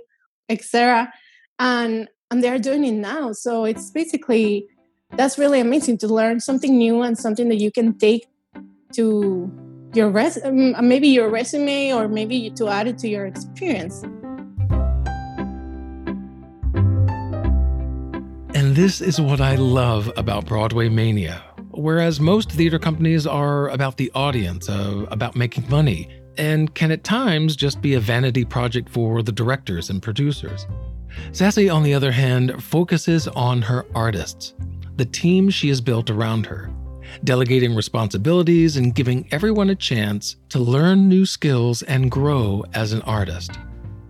etc 0.49 1.13
and 1.59 2.09
and 2.31 2.43
they're 2.43 2.59
doing 2.59 2.85
it 2.85 2.93
now. 2.93 3.33
So 3.33 3.65
it's 3.65 3.91
basically 3.91 4.67
that's 5.11 5.39
really 5.39 5.61
amazing 5.61 5.99
to 5.99 6.09
learn 6.09 6.41
something 6.41 6.77
new 6.77 7.03
and 7.03 7.17
something 7.17 7.49
that 7.49 7.57
you 7.57 7.71
can 7.71 7.97
take 7.97 8.27
to 8.95 9.51
your 9.95 10.11
res 10.11 10.39
um, 10.45 10.75
maybe 10.87 11.09
your 11.09 11.31
resume 11.31 11.93
or 11.93 12.09
maybe 12.09 12.51
to 12.51 12.69
add 12.69 12.89
it 12.89 12.99
to 12.99 13.09
your 13.09 13.27
experience 13.27 14.05
this 18.77 19.01
is 19.01 19.19
what 19.19 19.41
I 19.41 19.55
love 19.55 20.13
about 20.19 20.45
BroadwayMania. 20.45 21.41
Whereas 21.71 22.21
most 22.21 22.53
theater 22.53 22.79
companies 22.79 23.27
are 23.27 23.71
about 23.71 23.97
the 23.97 24.13
audience, 24.15 24.69
uh, 24.69 25.07
about 25.09 25.35
making 25.35 25.71
money, 25.71 26.11
and 26.37 26.75
can 26.75 26.93
at 26.93 27.03
times 27.03 27.57
just 27.57 27.81
be 27.81 27.95
a 27.95 28.01
vanity 28.01 28.45
project 28.45 28.91
for 28.91 29.23
the 29.23 29.33
directors 29.33 29.89
and 29.89 30.03
producers. 30.03 30.67
Cecy, 31.33 31.75
on 31.75 31.85
the 31.85 31.95
other 31.95 32.13
hand, 32.13 32.63
focuses 32.63 33.27
on 33.29 33.63
her 33.63 33.87
artists, 33.95 34.53
the 34.97 35.07
team 35.07 35.49
she 35.49 35.69
has 35.69 35.81
built 35.81 36.11
around 36.11 36.45
her, 36.45 36.71
delegating 37.25 37.75
responsibilities 37.75 38.77
and 38.77 38.95
giving 38.95 39.27
everyone 39.33 39.71
a 39.71 39.75
chance 39.75 40.37
to 40.51 40.59
learn 40.59 41.09
new 41.09 41.25
skills 41.25 41.81
and 41.85 42.11
grow 42.11 42.63
as 42.75 42.93
an 42.93 43.01
artist. 43.03 43.53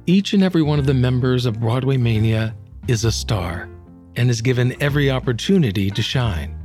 Each 0.07 0.33
and 0.33 0.43
every 0.43 0.63
one 0.63 0.81
of 0.81 0.87
the 0.87 0.95
members 0.95 1.47
of 1.47 1.59
BroadwayMania 1.59 2.53
is 2.89 3.05
a 3.05 3.13
star 3.13 3.69
and 4.17 4.31
is 4.31 4.41
given 4.41 4.81
every 4.83 5.11
opportunity 5.11 5.91
to 5.91 6.03
shine. 6.03 6.57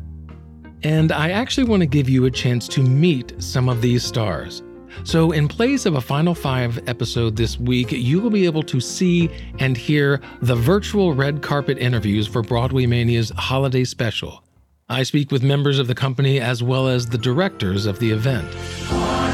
And 0.83 1.11
I 1.11 1.29
actually 1.31 1.65
want 1.65 1.81
to 1.81 1.87
give 1.87 2.09
you 2.09 2.25
a 2.25 2.31
chance 2.31 2.67
to 2.69 2.81
meet 2.81 3.33
some 3.41 3.69
of 3.69 3.81
these 3.81 4.03
stars. 4.03 4.63
So, 5.03 5.31
in 5.31 5.47
place 5.47 5.85
of 5.85 5.95
a 5.95 6.01
Final 6.01 6.35
Five 6.35 6.79
episode 6.87 7.35
this 7.35 7.57
week, 7.59 7.91
you 7.91 8.19
will 8.19 8.29
be 8.29 8.45
able 8.45 8.63
to 8.63 8.79
see 8.79 9.29
and 9.59 9.77
hear 9.77 10.21
the 10.41 10.55
virtual 10.55 11.13
red 11.13 11.41
carpet 11.41 11.77
interviews 11.77 12.27
for 12.27 12.41
BroadwayMania's 12.41 13.31
holiday 13.37 13.85
special. 13.85 14.43
I 14.89 15.03
speak 15.03 15.31
with 15.31 15.43
members 15.43 15.79
of 15.79 15.87
the 15.87 15.95
company 15.95 16.41
as 16.41 16.61
well 16.61 16.89
as 16.89 17.07
the 17.07 17.17
directors 17.17 17.85
of 17.85 17.99
the 17.99 18.11
event. 18.11 18.53
I 18.91 19.31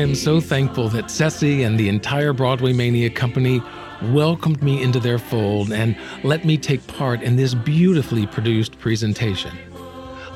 am 0.00 0.14
so 0.14 0.40
thankful 0.40 0.88
that 0.88 1.06
Cecy 1.06 1.66
and 1.66 1.78
the 1.78 1.88
entire 1.88 2.32
BroadwayMania 2.32 3.14
company 3.14 3.62
welcomed 4.04 4.62
me 4.62 4.82
into 4.82 4.98
their 4.98 5.18
fold 5.18 5.72
and 5.72 5.96
let 6.24 6.44
me 6.44 6.56
take 6.56 6.86
part 6.86 7.22
in 7.22 7.36
this 7.36 7.54
beautifully 7.54 8.26
produced 8.26 8.78
presentation. 8.78 9.56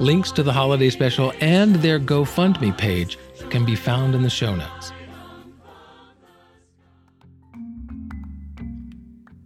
Links 0.00 0.30
to 0.32 0.42
the 0.42 0.52
holiday 0.52 0.90
special 0.90 1.32
and 1.40 1.76
their 1.76 1.98
GoFundMe 1.98 2.76
page 2.76 3.18
can 3.48 3.64
be 3.64 3.74
found 3.74 4.14
in 4.14 4.22
the 4.22 4.30
show 4.30 4.54
notes. 4.54 4.92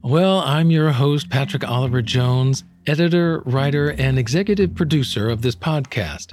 Well, 0.03 0.41
I'm 0.41 0.71
your 0.71 0.91
host, 0.91 1.29
Patrick 1.29 1.69
Oliver 1.69 2.03
Jones, 2.03 2.65
editor, 2.87 3.41
writer, 3.45 3.91
and 3.93 4.19
executive 4.19 4.75
producer 4.75 5.29
of 5.29 5.43
this 5.43 5.55
podcast. 5.55 6.33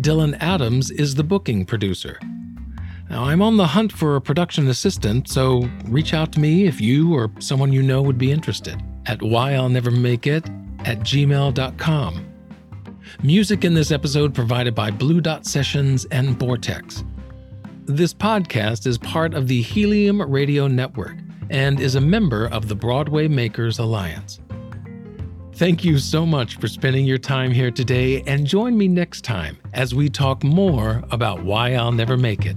Dylan 0.00 0.36
Adams 0.40 0.90
is 0.90 1.14
the 1.14 1.24
booking 1.24 1.64
producer. 1.64 2.18
Now, 3.14 3.26
I'm 3.26 3.42
on 3.42 3.56
the 3.56 3.68
hunt 3.68 3.92
for 3.92 4.16
a 4.16 4.20
production 4.20 4.66
assistant, 4.66 5.28
so 5.28 5.70
reach 5.84 6.14
out 6.14 6.32
to 6.32 6.40
me 6.40 6.66
if 6.66 6.80
you 6.80 7.14
or 7.14 7.30
someone 7.38 7.72
you 7.72 7.80
know 7.80 8.02
would 8.02 8.18
be 8.18 8.32
interested 8.32 8.82
at 9.06 9.20
whyillnevermakeit 9.20 10.48
at 10.84 10.98
gmail.com. 10.98 12.26
Music 13.22 13.64
in 13.64 13.72
this 13.72 13.92
episode 13.92 14.34
provided 14.34 14.74
by 14.74 14.90
Blue 14.90 15.20
Dot 15.20 15.46
Sessions 15.46 16.06
and 16.06 16.36
Vortex. 16.40 17.04
This 17.84 18.12
podcast 18.12 18.84
is 18.84 18.98
part 18.98 19.32
of 19.32 19.46
the 19.46 19.62
Helium 19.62 20.20
Radio 20.20 20.66
Network 20.66 21.16
and 21.50 21.78
is 21.78 21.94
a 21.94 22.00
member 22.00 22.46
of 22.48 22.66
the 22.66 22.74
Broadway 22.74 23.28
Makers 23.28 23.78
Alliance. 23.78 24.40
Thank 25.52 25.84
you 25.84 25.98
so 25.98 26.26
much 26.26 26.56
for 26.56 26.66
spending 26.66 27.06
your 27.06 27.18
time 27.18 27.52
here 27.52 27.70
today, 27.70 28.22
and 28.22 28.44
join 28.44 28.76
me 28.76 28.88
next 28.88 29.22
time 29.22 29.56
as 29.72 29.94
we 29.94 30.08
talk 30.08 30.42
more 30.42 31.04
about 31.12 31.44
why 31.44 31.74
I'll 31.74 31.92
never 31.92 32.16
make 32.16 32.44
it. 32.44 32.56